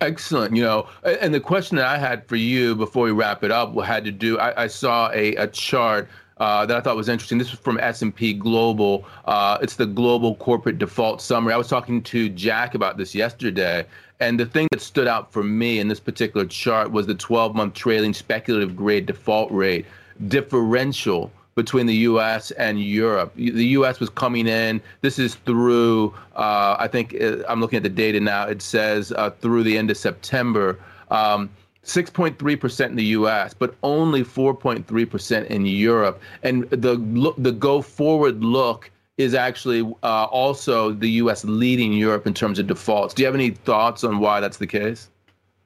Excellent. 0.02 0.56
You 0.56 0.64
know, 0.64 0.88
and 1.04 1.34
the 1.34 1.40
question 1.40 1.78
that 1.78 1.88
I 1.88 1.98
had 1.98 2.28
for 2.28 2.36
you 2.36 2.76
before 2.76 3.06
we 3.06 3.12
wrap 3.12 3.44
it 3.44 3.52
up 3.52 3.76
had 3.82 4.04
to 4.06 4.12
do. 4.12 4.38
I, 4.38 4.64
I 4.64 4.68
saw 4.68 5.10
a, 5.14 5.36
a 5.36 5.48
chart 5.48 6.10
uh, 6.38 6.66
that 6.66 6.76
I 6.76 6.82
thought 6.82 6.98
was 6.98 7.08
interesting. 7.08 7.38
This 7.38 7.52
was 7.52 7.60
from 7.60 7.80
S&P 7.80 8.34
Global. 8.34 9.06
Uh, 9.24 9.58
it's 9.62 9.78
the 9.78 9.86
global 9.86 10.36
corporate 10.36 10.78
default 10.80 11.22
summary. 11.22 11.54
I 11.54 11.58
was 11.58 11.70
talking 11.70 12.04
to 12.04 12.28
Jack 12.28 12.76
about 12.76 12.98
this 12.98 13.16
yesterday, 13.16 13.86
and 14.20 14.38
the 14.38 14.46
thing 14.46 14.68
that 14.72 14.82
stood 14.82 15.08
out 15.08 15.32
for 15.32 15.44
me 15.44 15.80
in 15.80 15.88
this 15.88 16.02
particular 16.02 16.46
chart 16.46 16.92
was 16.92 17.08
the 17.08 17.16
12-month 17.16 17.74
trailing 17.74 18.14
speculative 18.14 18.76
grade 18.76 19.06
default 19.06 19.50
rate 19.52 19.86
differential 20.28 21.32
between 21.56 21.86
the 21.86 21.96
U.S. 21.96 22.52
and 22.52 22.82
Europe. 22.82 23.34
The 23.36 23.66
U.S. 23.80 24.00
was 24.02 24.10
coming 24.10 24.46
in. 24.46 24.82
This 25.02 25.18
is 25.18 25.36
through. 25.36 26.14
Uh, 26.36 26.76
I 26.78 26.88
think 26.88 27.16
uh, 27.22 27.38
I'm 27.48 27.62
looking 27.62 27.78
at 27.78 27.84
the 27.84 27.90
data 27.90 28.20
now. 28.20 28.46
It 28.46 28.62
says 28.62 29.14
uh, 29.14 29.30
through 29.30 29.64
the 29.64 29.78
end 29.78 29.90
of 29.90 29.98
September. 29.98 30.78
Um, 31.12 31.50
6.3% 31.86 32.86
in 32.88 32.96
the 32.96 33.04
US, 33.04 33.54
but 33.54 33.76
only 33.84 34.24
4.3% 34.24 35.46
in 35.46 35.66
Europe. 35.68 36.20
And 36.42 36.68
the 36.72 36.96
look, 36.96 37.36
the 37.38 37.52
go 37.52 37.82
forward 37.82 38.44
look 38.44 38.90
is 39.18 39.36
actually 39.36 39.82
uh, 40.02 40.26
also 40.26 40.92
the 40.92 41.10
US 41.22 41.46
leading 41.46 41.94
Europe 41.94 42.26
in 42.26 42.34
terms 42.34 42.58
of 42.58 42.68
defaults. 42.68 43.14
Do 43.14 43.22
you 43.22 43.28
have 43.28 43.36
any 43.36 43.52
thoughts 43.52 44.04
on 44.04 44.20
why 44.20 44.40
that's 44.40 44.58
the 44.58 44.68
case? 44.68 45.10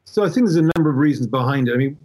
So 0.03 0.23
I 0.23 0.29
think 0.29 0.45
there's 0.45 0.57
a 0.57 0.69
number 0.75 0.89
of 0.89 0.97
reasons 0.97 1.27
behind 1.27 1.69
it. 1.69 1.73
I 1.73 1.77
mean, 1.77 1.97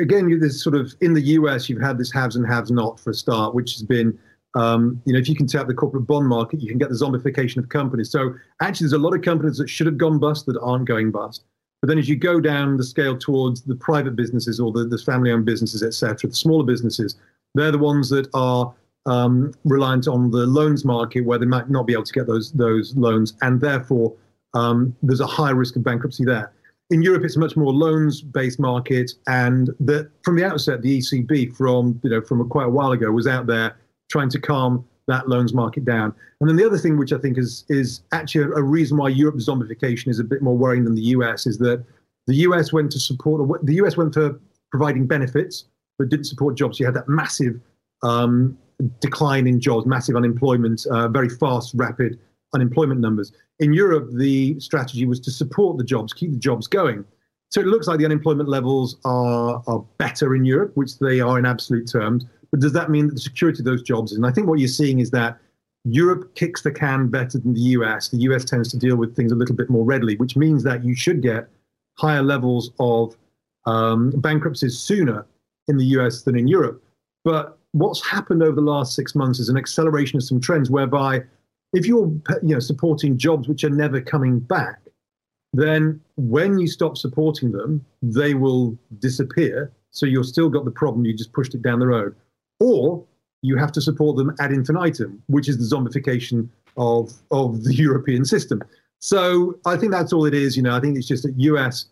again, 0.00 0.38
this 0.40 0.62
sort 0.62 0.74
of 0.74 0.94
in 1.00 1.12
the 1.14 1.22
US, 1.22 1.68
you've 1.68 1.82
had 1.82 1.98
this 1.98 2.12
haves 2.12 2.36
and 2.36 2.46
haves 2.46 2.70
not 2.70 2.98
for 2.98 3.10
a 3.10 3.14
start, 3.14 3.54
which 3.54 3.74
has 3.74 3.82
been 3.82 4.18
um, 4.54 5.00
you 5.04 5.12
know, 5.12 5.18
if 5.18 5.28
you 5.28 5.36
can 5.36 5.46
tap 5.46 5.66
the 5.68 5.74
corporate 5.74 6.06
bond 6.06 6.26
market, 6.26 6.60
you 6.60 6.68
can 6.68 6.78
get 6.78 6.88
the 6.88 6.94
zombification 6.94 7.58
of 7.58 7.68
companies. 7.68 8.10
So 8.10 8.34
actually, 8.60 8.86
there's 8.86 8.94
a 8.94 8.98
lot 8.98 9.14
of 9.14 9.22
companies 9.22 9.58
that 9.58 9.70
should 9.70 9.86
have 9.86 9.96
gone 9.96 10.18
bust 10.18 10.46
that 10.46 10.58
aren't 10.60 10.86
going 10.86 11.10
bust. 11.10 11.44
But 11.80 11.88
then 11.88 11.98
as 11.98 12.08
you 12.08 12.16
go 12.16 12.40
down 12.40 12.76
the 12.76 12.84
scale 12.84 13.16
towards 13.16 13.62
the 13.62 13.76
private 13.76 14.16
businesses 14.16 14.60
or 14.60 14.72
the, 14.72 14.84
the 14.84 14.98
family-owned 14.98 15.46
businesses, 15.46 15.82
et 15.82 15.94
cetera, 15.94 16.28
the 16.28 16.36
smaller 16.36 16.64
businesses, 16.64 17.16
they're 17.54 17.70
the 17.70 17.78
ones 17.78 18.10
that 18.10 18.28
are 18.34 18.74
um, 19.06 19.52
reliant 19.64 20.06
on 20.06 20.30
the 20.30 20.46
loans 20.46 20.84
market 20.84 21.22
where 21.22 21.38
they 21.38 21.46
might 21.46 21.70
not 21.70 21.86
be 21.86 21.92
able 21.92 22.04
to 22.04 22.12
get 22.12 22.26
those 22.26 22.52
those 22.52 22.94
loans, 22.96 23.34
and 23.40 23.60
therefore 23.60 24.14
um, 24.54 24.94
there's 25.02 25.20
a 25.20 25.26
high 25.26 25.50
risk 25.50 25.76
of 25.76 25.84
bankruptcy 25.84 26.24
there. 26.24 26.52
In 26.90 27.02
Europe, 27.02 27.24
it's 27.24 27.36
a 27.36 27.38
much 27.38 27.56
more 27.56 27.72
loans-based 27.72 28.58
market, 28.58 29.12
and 29.28 29.70
that 29.78 30.10
from 30.24 30.36
the 30.36 30.44
outset, 30.44 30.82
the 30.82 30.98
ECB, 30.98 31.56
from 31.56 32.00
you 32.02 32.10
know 32.10 32.20
from 32.20 32.40
a, 32.40 32.44
quite 32.44 32.66
a 32.66 32.70
while 32.70 32.92
ago, 32.92 33.10
was 33.12 33.26
out 33.26 33.46
there 33.46 33.76
trying 34.10 34.28
to 34.30 34.40
calm 34.40 34.84
that 35.06 35.28
loans 35.28 35.54
market 35.54 35.84
down. 35.84 36.14
And 36.40 36.48
then 36.48 36.56
the 36.56 36.64
other 36.64 36.78
thing, 36.78 36.98
which 36.98 37.12
I 37.12 37.18
think 37.18 37.38
is 37.38 37.64
is 37.68 38.02
actually 38.12 38.44
a, 38.44 38.56
a 38.56 38.62
reason 38.62 38.96
why 38.96 39.08
Europe's 39.08 39.48
zombification 39.48 40.08
is 40.08 40.18
a 40.18 40.24
bit 40.24 40.42
more 40.42 40.56
worrying 40.56 40.84
than 40.84 40.94
the 40.96 41.02
US, 41.16 41.46
is 41.46 41.58
that 41.58 41.84
the 42.26 42.36
US 42.46 42.72
went 42.72 42.90
to 42.92 42.98
support 42.98 43.64
the 43.64 43.74
US 43.74 43.96
went 43.96 44.14
for 44.14 44.40
providing 44.70 45.06
benefits, 45.06 45.66
but 45.98 46.08
didn't 46.08 46.26
support 46.26 46.56
jobs. 46.56 46.80
You 46.80 46.86
had 46.86 46.94
that 46.94 47.08
massive 47.08 47.60
um, 48.02 48.58
decline 49.00 49.46
in 49.46 49.60
jobs, 49.60 49.86
massive 49.86 50.16
unemployment, 50.16 50.86
uh, 50.86 51.08
very 51.08 51.28
fast, 51.28 51.72
rapid 51.74 52.18
unemployment 52.54 53.00
numbers. 53.00 53.32
In 53.58 53.72
Europe, 53.72 54.08
the 54.12 54.58
strategy 54.60 55.06
was 55.06 55.20
to 55.20 55.30
support 55.30 55.78
the 55.78 55.84
jobs, 55.84 56.12
keep 56.12 56.32
the 56.32 56.38
jobs 56.38 56.66
going. 56.66 57.04
So 57.50 57.60
it 57.60 57.66
looks 57.66 57.86
like 57.86 57.98
the 57.98 58.04
unemployment 58.04 58.48
levels 58.48 58.96
are, 59.04 59.62
are 59.66 59.84
better 59.98 60.34
in 60.34 60.44
Europe, 60.44 60.72
which 60.76 60.98
they 60.98 61.20
are 61.20 61.38
in 61.38 61.46
absolute 61.46 61.90
terms. 61.90 62.24
But 62.50 62.60
does 62.60 62.72
that 62.72 62.90
mean 62.90 63.08
that 63.08 63.14
the 63.14 63.20
security 63.20 63.60
of 63.60 63.64
those 63.64 63.82
jobs? 63.82 64.12
Is 64.12 64.18
and 64.18 64.26
I 64.26 64.30
think 64.30 64.46
what 64.46 64.58
you're 64.58 64.68
seeing 64.68 65.00
is 65.00 65.10
that 65.10 65.38
Europe 65.84 66.34
kicks 66.34 66.62
the 66.62 66.70
can 66.70 67.08
better 67.08 67.38
than 67.38 67.54
the 67.54 67.60
US. 67.60 68.08
The 68.08 68.18
US 68.18 68.44
tends 68.44 68.70
to 68.70 68.78
deal 68.78 68.96
with 68.96 69.16
things 69.16 69.32
a 69.32 69.36
little 69.36 69.54
bit 69.54 69.70
more 69.70 69.84
readily, 69.84 70.16
which 70.16 70.36
means 70.36 70.62
that 70.64 70.84
you 70.84 70.94
should 70.94 71.22
get 71.22 71.48
higher 71.98 72.22
levels 72.22 72.70
of 72.78 73.16
um, 73.66 74.10
bankruptcies 74.16 74.78
sooner 74.78 75.26
in 75.68 75.76
the 75.76 75.86
US 75.86 76.22
than 76.22 76.36
in 76.36 76.46
Europe. 76.46 76.82
But 77.24 77.58
what's 77.72 78.04
happened 78.06 78.42
over 78.42 78.56
the 78.56 78.60
last 78.60 78.94
six 78.94 79.14
months 79.14 79.38
is 79.38 79.48
an 79.48 79.56
acceleration 79.56 80.16
of 80.16 80.24
some 80.24 80.40
trends 80.40 80.70
whereby 80.70 81.22
if 81.72 81.86
you're 81.86 82.06
you 82.42 82.54
know, 82.54 82.60
supporting 82.60 83.16
jobs 83.16 83.48
which 83.48 83.64
are 83.64 83.70
never 83.70 84.00
coming 84.00 84.40
back, 84.40 84.80
then 85.52 86.00
when 86.16 86.58
you 86.58 86.66
stop 86.66 86.96
supporting 86.96 87.52
them, 87.52 87.84
they 88.02 88.34
will 88.34 88.78
disappear. 88.98 89.72
So 89.90 90.06
you've 90.06 90.26
still 90.26 90.48
got 90.48 90.64
the 90.64 90.70
problem, 90.70 91.04
you 91.04 91.16
just 91.16 91.32
pushed 91.32 91.54
it 91.54 91.62
down 91.62 91.80
the 91.80 91.86
road 91.86 92.14
or 92.60 93.04
you 93.42 93.56
have 93.56 93.72
to 93.72 93.80
support 93.80 94.16
them 94.16 94.34
ad 94.38 94.52
infinitum, 94.52 95.22
which 95.26 95.48
is 95.48 95.56
the 95.58 95.76
zombification 95.76 96.48
of 96.76 97.12
of 97.30 97.64
the 97.64 97.74
European 97.86 98.24
system. 98.24 98.62
So 99.00 99.58
I 99.64 99.76
think 99.76 99.92
that's 99.92 100.12
all 100.12 100.26
it 100.26 100.34
is. 100.34 100.56
You 100.56 100.62
know, 100.62 100.76
I 100.76 100.80
think 100.80 100.96
it's 100.96 101.08
just 101.08 101.24
that 101.24 101.34
US 101.38 101.86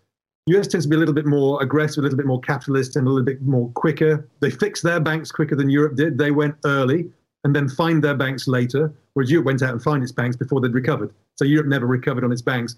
US 0.46 0.66
tends 0.66 0.86
to 0.86 0.90
be 0.90 0.96
a 0.96 0.98
little 0.98 1.14
bit 1.14 1.26
more 1.26 1.60
aggressive, 1.62 1.98
a 1.98 2.02
little 2.02 2.16
bit 2.16 2.26
more 2.26 2.40
capitalist, 2.40 2.96
and 2.96 3.06
a 3.06 3.10
little 3.10 3.24
bit 3.24 3.42
more 3.42 3.70
quicker. 3.70 4.28
They 4.40 4.50
fixed 4.50 4.82
their 4.82 5.00
banks 5.00 5.32
quicker 5.32 5.56
than 5.56 5.70
Europe 5.70 5.96
did. 5.96 6.18
They 6.18 6.30
went 6.30 6.54
early 6.64 7.10
and 7.44 7.54
then 7.54 7.68
find 7.68 8.02
their 8.02 8.14
banks 8.14 8.48
later, 8.48 8.92
whereas 9.18 9.32
Europe 9.32 9.46
went 9.46 9.62
out 9.64 9.70
and 9.70 9.82
find 9.82 10.00
its 10.00 10.12
banks 10.12 10.36
before 10.36 10.60
they'd 10.60 10.72
recovered. 10.72 11.12
So 11.34 11.44
Europe 11.44 11.66
never 11.66 11.88
recovered 11.88 12.22
on 12.22 12.30
its 12.30 12.40
banks. 12.40 12.76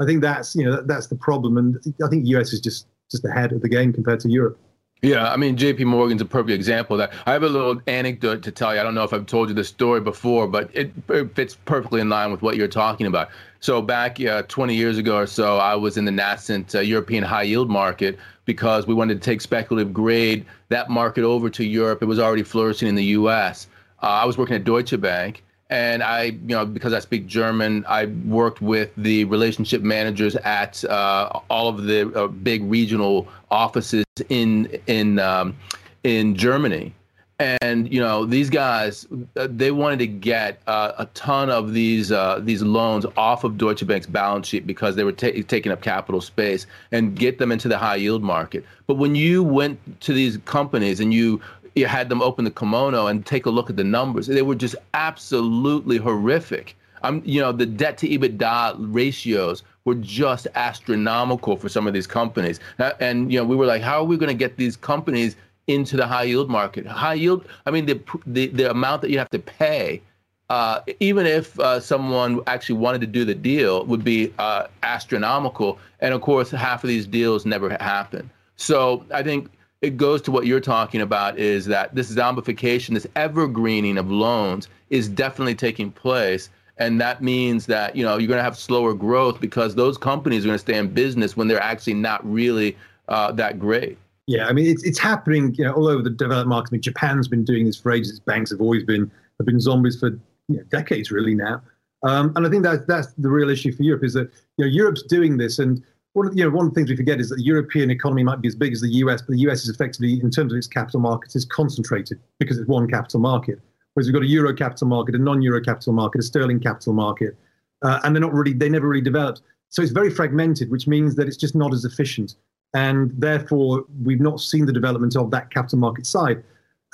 I 0.00 0.06
think 0.06 0.22
that's 0.22 0.56
you 0.56 0.64
know 0.64 0.76
that, 0.76 0.88
that's 0.88 1.08
the 1.08 1.16
problem, 1.16 1.58
and 1.58 1.76
I 2.02 2.08
think 2.08 2.24
the 2.24 2.30
US 2.38 2.54
is 2.54 2.62
just 2.62 2.86
just 3.10 3.26
ahead 3.26 3.52
of 3.52 3.60
the 3.60 3.68
game 3.68 3.92
compared 3.92 4.20
to 4.20 4.30
Europe. 4.30 4.58
Yeah, 5.02 5.30
I 5.30 5.36
mean, 5.36 5.54
JP 5.54 5.84
Morgan's 5.84 6.22
a 6.22 6.24
perfect 6.24 6.52
example 6.52 6.98
of 6.98 7.00
that. 7.00 7.12
I 7.26 7.32
have 7.32 7.42
a 7.42 7.48
little 7.48 7.82
anecdote 7.88 8.40
to 8.44 8.50
tell 8.50 8.72
you. 8.72 8.80
I 8.80 8.84
don't 8.84 8.94
know 8.94 9.02
if 9.02 9.12
I've 9.12 9.26
told 9.26 9.50
you 9.50 9.54
this 9.54 9.68
story 9.68 10.00
before, 10.00 10.46
but 10.46 10.70
it, 10.72 10.92
it 11.10 11.34
fits 11.34 11.58
perfectly 11.66 12.00
in 12.00 12.08
line 12.08 12.30
with 12.30 12.40
what 12.40 12.56
you're 12.56 12.68
talking 12.68 13.06
about. 13.06 13.28
So, 13.60 13.82
back 13.82 14.18
uh, 14.18 14.44
20 14.44 14.74
years 14.74 14.96
ago 14.96 15.18
or 15.18 15.26
so, 15.26 15.58
I 15.58 15.74
was 15.74 15.98
in 15.98 16.06
the 16.06 16.10
nascent 16.10 16.74
uh, 16.74 16.80
European 16.80 17.22
high 17.22 17.42
yield 17.42 17.68
market 17.68 18.18
because 18.46 18.86
we 18.86 18.94
wanted 18.94 19.14
to 19.14 19.20
take 19.20 19.42
speculative 19.42 19.92
grade, 19.92 20.46
that 20.70 20.88
market 20.88 21.24
over 21.24 21.50
to 21.50 21.64
Europe. 21.64 22.00
It 22.00 22.06
was 22.06 22.18
already 22.18 22.44
flourishing 22.44 22.88
in 22.88 22.94
the 22.94 23.04
US. 23.20 23.66
Uh, 24.02 24.06
I 24.06 24.24
was 24.24 24.38
working 24.38 24.56
at 24.56 24.64
Deutsche 24.64 24.98
Bank 24.98 25.42
and 25.72 26.02
I, 26.02 26.24
you 26.24 26.54
know, 26.54 26.66
because 26.66 26.92
I 26.92 26.98
speak 26.98 27.26
German, 27.26 27.86
I 27.88 28.04
worked 28.26 28.60
with 28.60 28.90
the 28.94 29.24
relationship 29.24 29.80
managers 29.80 30.36
at 30.36 30.84
uh, 30.84 31.40
all 31.48 31.68
of 31.68 31.84
the 31.84 32.12
uh, 32.12 32.26
big 32.26 32.62
regional 32.64 33.26
offices 33.50 34.04
in 34.28 34.66
in 34.86 35.18
um, 35.18 35.56
in 36.04 36.36
Germany. 36.36 36.94
And 37.38 37.90
you 37.90 38.00
know 38.00 38.26
these 38.26 38.50
guys, 38.50 39.06
uh, 39.36 39.48
they 39.50 39.70
wanted 39.70 39.98
to 40.00 40.06
get 40.06 40.60
uh, 40.66 40.92
a 40.98 41.06
ton 41.06 41.48
of 41.48 41.72
these 41.72 42.12
uh, 42.12 42.40
these 42.42 42.62
loans 42.62 43.06
off 43.16 43.42
of 43.42 43.56
Deutsche 43.56 43.86
Bank's 43.86 44.06
balance 44.06 44.46
sheet 44.46 44.66
because 44.66 44.94
they 44.94 45.04
were 45.04 45.12
ta- 45.12 45.42
taking 45.48 45.72
up 45.72 45.80
capital 45.80 46.20
space 46.20 46.66
and 46.92 47.16
get 47.16 47.38
them 47.38 47.50
into 47.50 47.68
the 47.68 47.78
high 47.78 47.96
yield 47.96 48.22
market. 48.22 48.62
But 48.86 48.98
when 48.98 49.14
you 49.14 49.42
went 49.42 50.02
to 50.02 50.12
these 50.12 50.36
companies 50.44 51.00
and 51.00 51.14
you 51.14 51.40
you 51.74 51.86
had 51.86 52.08
them 52.08 52.22
open 52.22 52.44
the 52.44 52.50
kimono 52.50 53.06
and 53.06 53.24
take 53.24 53.46
a 53.46 53.50
look 53.50 53.70
at 53.70 53.76
the 53.76 53.84
numbers. 53.84 54.26
They 54.26 54.42
were 54.42 54.54
just 54.54 54.76
absolutely 54.94 55.96
horrific. 55.96 56.76
I'm, 57.02 57.22
you 57.24 57.40
know, 57.40 57.52
the 57.52 57.66
debt 57.66 57.98
to 57.98 58.08
EBITDA 58.08 58.76
ratios 58.78 59.62
were 59.84 59.96
just 59.96 60.46
astronomical 60.54 61.56
for 61.56 61.68
some 61.68 61.86
of 61.86 61.94
these 61.94 62.06
companies. 62.06 62.60
And 63.00 63.32
you 63.32 63.38
know, 63.38 63.44
we 63.44 63.56
were 63.56 63.66
like, 63.66 63.82
how 63.82 63.98
are 64.00 64.04
we 64.04 64.16
going 64.16 64.28
to 64.28 64.34
get 64.38 64.56
these 64.56 64.76
companies 64.76 65.36
into 65.66 65.96
the 65.96 66.06
high 66.06 66.24
yield 66.24 66.48
market? 66.48 66.86
High 66.86 67.14
yield. 67.14 67.46
I 67.66 67.70
mean, 67.70 67.86
the 67.86 68.00
the, 68.26 68.46
the 68.48 68.70
amount 68.70 69.02
that 69.02 69.10
you 69.10 69.18
have 69.18 69.30
to 69.30 69.38
pay. 69.38 70.02
Uh, 70.50 70.82
even 71.00 71.24
if 71.24 71.58
uh, 71.60 71.80
someone 71.80 72.38
actually 72.46 72.78
wanted 72.78 73.00
to 73.00 73.06
do 73.06 73.24
the 73.24 73.34
deal, 73.34 73.86
would 73.86 74.04
be 74.04 74.30
uh, 74.38 74.66
astronomical. 74.82 75.78
And 76.00 76.12
of 76.12 76.20
course, 76.20 76.50
half 76.50 76.84
of 76.84 76.88
these 76.88 77.06
deals 77.06 77.46
never 77.46 77.70
happen. 77.70 78.30
So 78.56 79.02
I 79.14 79.22
think 79.22 79.50
it 79.82 79.96
goes 79.96 80.22
to 80.22 80.30
what 80.30 80.46
you're 80.46 80.60
talking 80.60 81.00
about 81.00 81.38
is 81.38 81.66
that 81.66 81.94
this 81.94 82.10
zombification, 82.10 82.94
this 82.94 83.06
evergreening 83.16 83.98
of 83.98 84.10
loans 84.10 84.68
is 84.90 85.08
definitely 85.08 85.56
taking 85.56 85.90
place. 85.90 86.48
And 86.78 87.00
that 87.00 87.20
means 87.20 87.66
that, 87.66 87.96
you 87.96 88.04
know, 88.04 88.16
you're 88.16 88.28
going 88.28 88.38
to 88.38 88.44
have 88.44 88.56
slower 88.56 88.94
growth 88.94 89.40
because 89.40 89.74
those 89.74 89.98
companies 89.98 90.44
are 90.44 90.48
going 90.48 90.54
to 90.54 90.58
stay 90.60 90.78
in 90.78 90.88
business 90.88 91.36
when 91.36 91.48
they're 91.48 91.62
actually 91.62 91.94
not 91.94 92.24
really 92.24 92.76
uh, 93.08 93.32
that 93.32 93.58
great. 93.58 93.98
Yeah, 94.28 94.46
I 94.46 94.52
mean, 94.52 94.66
it's, 94.66 94.84
it's 94.84 95.00
happening 95.00 95.52
you 95.58 95.64
know, 95.64 95.72
all 95.72 95.88
over 95.88 96.00
the 96.00 96.10
developed 96.10 96.48
markets. 96.48 96.72
I 96.72 96.74
mean, 96.74 96.82
Japan's 96.82 97.26
been 97.26 97.44
doing 97.44 97.66
this 97.66 97.76
for 97.76 97.90
ages. 97.90 98.20
Banks 98.20 98.50
have 98.52 98.60
always 98.60 98.84
been 98.84 99.10
have 99.38 99.46
been 99.46 99.60
zombies 99.60 99.98
for 99.98 100.10
you 100.48 100.58
know, 100.58 100.62
decades, 100.70 101.10
really 101.10 101.34
now. 101.34 101.60
Um, 102.04 102.32
and 102.36 102.46
I 102.46 102.50
think 102.50 102.62
that 102.62 102.86
that's 102.86 103.12
the 103.14 103.28
real 103.28 103.50
issue 103.50 103.72
for 103.72 103.82
Europe 103.82 104.04
is 104.04 104.14
that 104.14 104.30
you 104.56 104.64
know 104.64 104.70
Europe's 104.70 105.02
doing 105.02 105.36
this, 105.36 105.58
and 105.58 105.82
one 106.14 106.26
of, 106.26 106.36
you 106.36 106.44
know, 106.44 106.50
one 106.50 106.66
of 106.66 106.74
the 106.74 106.78
things 106.78 106.90
we 106.90 106.96
forget 106.96 107.20
is 107.20 107.30
that 107.30 107.36
the 107.36 107.44
European 107.44 107.90
economy 107.90 108.22
might 108.22 108.40
be 108.40 108.48
as 108.48 108.54
big 108.54 108.72
as 108.72 108.80
the 108.80 108.88
US, 108.88 109.22
but 109.22 109.32
the 109.32 109.40
US 109.40 109.64
is 109.64 109.70
effectively, 109.70 110.20
in 110.20 110.30
terms 110.30 110.52
of 110.52 110.58
its 110.58 110.66
capital 110.66 111.00
markets, 111.00 111.34
is 111.36 111.44
concentrated 111.44 112.20
because 112.38 112.58
it's 112.58 112.68
one 112.68 112.88
capital 112.88 113.20
market. 113.20 113.58
Whereas 113.94 114.06
we've 114.06 114.14
got 114.14 114.22
a 114.22 114.26
euro 114.26 114.54
capital 114.54 114.88
market, 114.88 115.14
a 115.14 115.18
non-euro 115.18 115.60
capital 115.60 115.92
market, 115.92 116.20
a 116.20 116.22
sterling 116.22 116.60
capital 116.60 116.92
market, 116.92 117.36
uh, 117.82 118.00
and 118.04 118.14
they're 118.14 118.20
not 118.20 118.32
really, 118.32 118.52
they 118.52 118.68
never 118.68 118.88
really 118.88 119.02
developed. 119.02 119.42
So 119.68 119.82
it's 119.82 119.92
very 119.92 120.10
fragmented, 120.10 120.70
which 120.70 120.86
means 120.86 121.14
that 121.16 121.26
it's 121.26 121.36
just 121.36 121.54
not 121.54 121.72
as 121.72 121.84
efficient, 121.84 122.36
and 122.74 123.10
therefore 123.16 123.84
we've 124.02 124.20
not 124.20 124.40
seen 124.40 124.66
the 124.66 124.72
development 124.72 125.16
of 125.16 125.30
that 125.30 125.50
capital 125.50 125.78
market 125.78 126.06
side. 126.06 126.42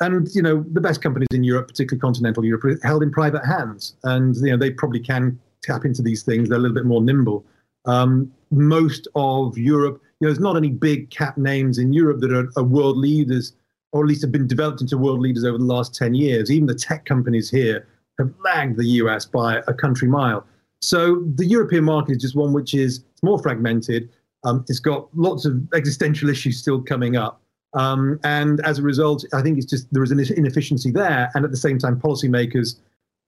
And 0.01 0.29
you 0.33 0.43
know, 0.43 0.65
the 0.73 0.81
best 0.81 1.03
companies 1.03 1.29
in 1.33 1.43
Europe, 1.43 1.69
particularly 1.69 2.01
continental 2.01 2.45
Europe, 2.45 2.65
are 2.65 2.79
held 2.85 3.03
in 3.03 3.11
private 3.11 3.45
hands, 3.45 3.97
and 4.05 4.37
you 4.37 4.51
know 4.51 4.57
they 4.57 4.71
probably 4.71 5.01
can 5.01 5.39
tap 5.63 5.85
into 5.85 6.03
these 6.03 6.23
things. 6.23 6.49
They're 6.49 6.59
a 6.59 6.61
little 6.61 6.75
bit 6.75 6.87
more 6.87 7.03
nimble. 7.03 7.45
Um, 7.85 8.33
most 8.51 9.09
of 9.15 9.57
Europe, 9.57 10.01
you 10.21 10.27
know, 10.27 10.33
there's 10.33 10.41
not 10.41 10.57
any 10.57 10.71
big 10.71 11.11
cap 11.11 11.37
names 11.37 11.79
in 11.79 11.93
Europe 11.93 12.21
that 12.21 12.33
are, 12.33 12.49
are, 12.57 12.65
world 12.65 12.97
leaders, 12.97 13.55
or 13.93 14.03
at 14.03 14.09
least 14.09 14.23
have 14.23 14.33
been 14.33 14.47
developed 14.47 14.81
into 14.81 14.99
world 14.99 15.21
leaders 15.21 15.45
over 15.45 15.59
the 15.59 15.65
last 15.65 15.95
10 15.95 16.15
years. 16.15 16.51
Even 16.51 16.67
the 16.67 16.75
tech 16.75 17.05
companies 17.05 17.51
here 17.51 17.87
have 18.19 18.33
lagged 18.45 18.77
the 18.77 18.87
US 18.87 19.25
by 19.25 19.63
a 19.69 19.75
country 19.75 20.09
mile. 20.09 20.45
So 20.81 21.25
the 21.35 21.47
European 21.47 21.85
market 21.85 22.13
is 22.13 22.23
just 22.23 22.37
one 22.37 22.53
which 22.53 22.75
is 22.75 23.05
more 23.23 23.39
fragmented. 23.39 24.09
Um, 24.45 24.65
it's 24.69 24.79
got 24.79 25.09
lots 25.15 25.45
of 25.45 25.61
existential 25.75 26.29
issues 26.29 26.59
still 26.59 26.83
coming 26.83 27.17
up. 27.17 27.41
Um, 27.75 28.19
and 28.25 28.65
as 28.65 28.79
a 28.79 28.83
result, 28.83 29.25
I 29.33 29.43
think 29.43 29.59
it's 29.59 29.67
just 29.67 29.93
there 29.93 30.03
is 30.03 30.11
an 30.11 30.21
inefficiency 30.21 30.91
there. 30.91 31.31
And 31.35 31.45
at 31.45 31.51
the 31.51 31.57
same 31.57 31.79
time, 31.79 32.01
policymakers 32.01 32.77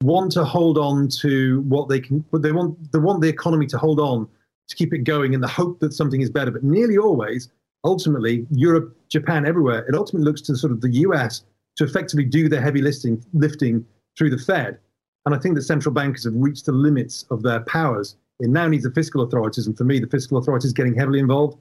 want 0.01 0.31
to 0.33 0.43
hold 0.43 0.77
on 0.77 1.07
to 1.07 1.61
what 1.61 1.89
they 1.89 1.99
can, 1.99 2.23
but 2.31 2.41
they 2.41 2.51
want 2.51 2.91
they 2.91 2.99
want 2.99 3.21
the 3.21 3.29
economy 3.29 3.67
to 3.67 3.77
hold 3.77 3.99
on 3.99 4.27
to 4.71 4.75
keep 4.75 4.93
it 4.93 5.03
going 5.03 5.33
in 5.33 5.41
the 5.41 5.47
hope 5.47 5.79
that 5.79 5.93
something 5.93 6.21
is 6.21 6.29
better. 6.29 6.51
But 6.51 6.63
nearly 6.63 6.97
always, 6.97 7.49
ultimately, 7.83 8.47
Europe, 8.51 8.95
Japan, 9.09 9.45
everywhere, 9.45 9.85
it 9.87 9.95
ultimately 9.95 10.25
looks 10.25 10.41
to 10.41 10.55
sort 10.55 10.73
of 10.73 10.81
the 10.81 10.91
US 11.05 11.43
to 11.77 11.83
effectively 11.83 12.25
do 12.25 12.49
the 12.49 12.59
heavy 12.59 12.81
lifting, 12.81 13.23
lifting 13.33 13.85
through 14.17 14.31
the 14.31 14.37
Fed. 14.37 14.79
And 15.25 15.35
I 15.35 15.37
think 15.37 15.55
that 15.55 15.61
central 15.61 15.93
bankers 15.93 16.23
have 16.23 16.33
reached 16.35 16.65
the 16.65 16.71
limits 16.71 17.25
of 17.29 17.43
their 17.43 17.59
powers. 17.61 18.15
It 18.39 18.49
now 18.49 18.67
needs 18.67 18.83
the 18.83 18.91
fiscal 18.91 19.21
authorities. 19.21 19.67
And 19.67 19.77
for 19.77 19.83
me, 19.83 19.99
the 19.99 20.07
fiscal 20.07 20.37
authorities 20.37 20.73
getting 20.73 20.95
heavily 20.95 21.19
involved. 21.19 21.57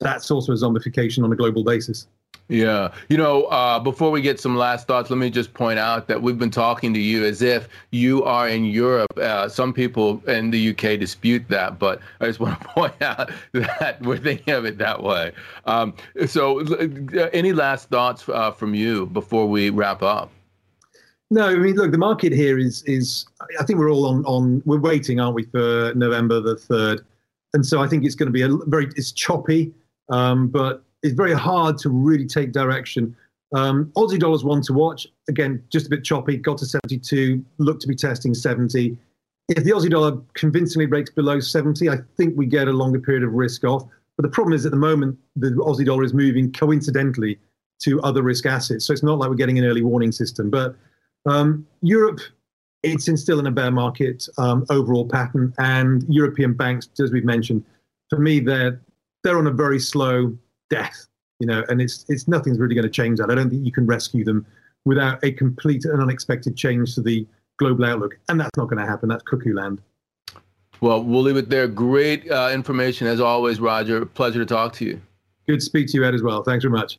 That's 0.00 0.30
also 0.30 0.52
a 0.52 0.56
zombification 0.56 1.22
on 1.22 1.32
a 1.32 1.36
global 1.36 1.64
basis. 1.64 2.06
Yeah. 2.48 2.92
You 3.10 3.18
know, 3.18 3.44
uh, 3.44 3.78
before 3.78 4.10
we 4.10 4.22
get 4.22 4.40
some 4.40 4.56
last 4.56 4.86
thoughts, 4.86 5.10
let 5.10 5.18
me 5.18 5.28
just 5.28 5.52
point 5.52 5.78
out 5.78 6.08
that 6.08 6.22
we've 6.22 6.38
been 6.38 6.50
talking 6.50 6.94
to 6.94 7.00
you 7.00 7.24
as 7.24 7.42
if 7.42 7.68
you 7.90 8.24
are 8.24 8.48
in 8.48 8.64
Europe. 8.64 9.16
Uh, 9.18 9.48
some 9.50 9.74
people 9.74 10.22
in 10.26 10.50
the 10.50 10.70
UK 10.70 10.98
dispute 10.98 11.46
that, 11.48 11.78
but 11.78 12.00
I 12.20 12.26
just 12.26 12.40
want 12.40 12.58
to 12.58 12.68
point 12.74 13.02
out 13.02 13.30
that 13.52 14.00
we're 14.00 14.16
thinking 14.16 14.54
of 14.54 14.64
it 14.64 14.78
that 14.78 15.02
way. 15.02 15.32
Um, 15.66 15.94
so, 16.26 16.60
uh, 16.60 17.28
any 17.34 17.52
last 17.52 17.90
thoughts 17.90 18.26
uh, 18.28 18.50
from 18.50 18.74
you 18.74 19.06
before 19.06 19.46
we 19.46 19.68
wrap 19.68 20.02
up? 20.02 20.30
No, 21.30 21.48
I 21.48 21.56
mean, 21.56 21.74
look, 21.74 21.92
the 21.92 21.98
market 21.98 22.32
here 22.32 22.58
is 22.58 22.82
is. 22.84 23.26
I 23.60 23.64
think 23.64 23.78
we're 23.78 23.90
all 23.90 24.06
on 24.06 24.24
on. 24.24 24.62
We're 24.64 24.80
waiting, 24.80 25.20
aren't 25.20 25.34
we, 25.34 25.44
for 25.44 25.92
November 25.94 26.40
the 26.40 26.56
third? 26.56 27.04
And 27.52 27.66
so 27.66 27.82
I 27.82 27.86
think 27.86 28.04
it's 28.04 28.14
going 28.14 28.28
to 28.28 28.32
be 28.32 28.40
a 28.40 28.48
very. 28.66 28.86
It's 28.96 29.12
choppy, 29.12 29.74
um, 30.08 30.48
but 30.48 30.82
it's 31.02 31.14
very 31.14 31.34
hard 31.34 31.78
to 31.78 31.90
really 31.90 32.26
take 32.26 32.52
direction. 32.52 33.14
Um, 33.54 33.86
Aussie 33.96 34.18
dollars 34.18 34.44
one 34.44 34.60
to 34.62 34.72
watch 34.72 35.06
again, 35.28 35.62
just 35.70 35.86
a 35.86 35.90
bit 35.90 36.04
choppy. 36.04 36.36
Got 36.36 36.58
to 36.58 36.66
72, 36.66 37.44
look 37.58 37.80
to 37.80 37.88
be 37.88 37.94
testing 37.94 38.34
70. 38.34 38.96
If 39.48 39.64
the 39.64 39.70
Aussie 39.70 39.90
dollar 39.90 40.18
convincingly 40.34 40.86
breaks 40.86 41.10
below 41.10 41.40
70, 41.40 41.88
I 41.88 41.98
think 42.16 42.36
we 42.36 42.46
get 42.46 42.68
a 42.68 42.72
longer 42.72 43.00
period 43.00 43.22
of 43.22 43.32
risk 43.32 43.64
off. 43.64 43.84
But 44.16 44.24
the 44.24 44.28
problem 44.28 44.52
is 44.52 44.66
at 44.66 44.72
the 44.72 44.78
moment 44.78 45.18
the 45.36 45.50
Aussie 45.50 45.86
dollar 45.86 46.04
is 46.04 46.12
moving 46.12 46.52
coincidentally 46.52 47.38
to 47.80 48.00
other 48.02 48.22
risk 48.22 48.44
assets, 48.44 48.84
so 48.84 48.92
it's 48.92 49.04
not 49.04 49.18
like 49.18 49.30
we're 49.30 49.36
getting 49.36 49.58
an 49.58 49.64
early 49.64 49.82
warning 49.82 50.10
system. 50.10 50.50
But 50.50 50.74
um, 51.26 51.66
Europe, 51.80 52.20
it's 52.82 53.06
in 53.06 53.16
still 53.16 53.38
in 53.38 53.46
a 53.46 53.52
bear 53.52 53.70
market 53.70 54.28
um, 54.36 54.66
overall 54.68 55.08
pattern, 55.08 55.54
and 55.58 56.04
European 56.08 56.54
banks, 56.54 56.88
as 57.00 57.12
we've 57.12 57.24
mentioned, 57.24 57.64
for 58.10 58.18
me 58.18 58.40
they're 58.40 58.80
they're 59.22 59.38
on 59.38 59.46
a 59.46 59.52
very 59.52 59.78
slow 59.78 60.36
death, 60.70 61.06
you 61.40 61.46
know, 61.46 61.64
and 61.68 61.80
it's 61.80 62.04
it's 62.08 62.28
nothing's 62.28 62.58
really 62.58 62.74
going 62.74 62.84
to 62.84 62.90
change 62.90 63.18
that. 63.18 63.30
I 63.30 63.34
don't 63.34 63.50
think 63.50 63.64
you 63.64 63.72
can 63.72 63.86
rescue 63.86 64.24
them 64.24 64.46
without 64.84 65.22
a 65.24 65.32
complete 65.32 65.84
and 65.84 66.00
unexpected 66.00 66.56
change 66.56 66.94
to 66.94 67.02
the 67.02 67.26
global 67.58 67.84
outlook, 67.84 68.18
and 68.28 68.40
that's 68.40 68.56
not 68.56 68.66
going 68.66 68.78
to 68.78 68.86
happen. 68.86 69.08
That's 69.08 69.22
cuckoo 69.22 69.54
land. 69.54 69.80
Well, 70.80 71.02
we'll 71.02 71.22
leave 71.22 71.36
it 71.36 71.48
there. 71.48 71.66
Great 71.66 72.30
uh, 72.30 72.50
information 72.52 73.06
as 73.06 73.20
always, 73.20 73.60
Roger. 73.60 74.06
Pleasure 74.06 74.38
to 74.38 74.46
talk 74.46 74.72
to 74.74 74.84
you. 74.84 75.00
Good 75.48 75.60
to 75.60 75.64
speak 75.64 75.88
to 75.88 75.98
you, 75.98 76.04
Ed, 76.04 76.14
as 76.14 76.22
well. 76.22 76.42
Thanks 76.42 76.64
very 76.64 76.72
much. 76.72 76.98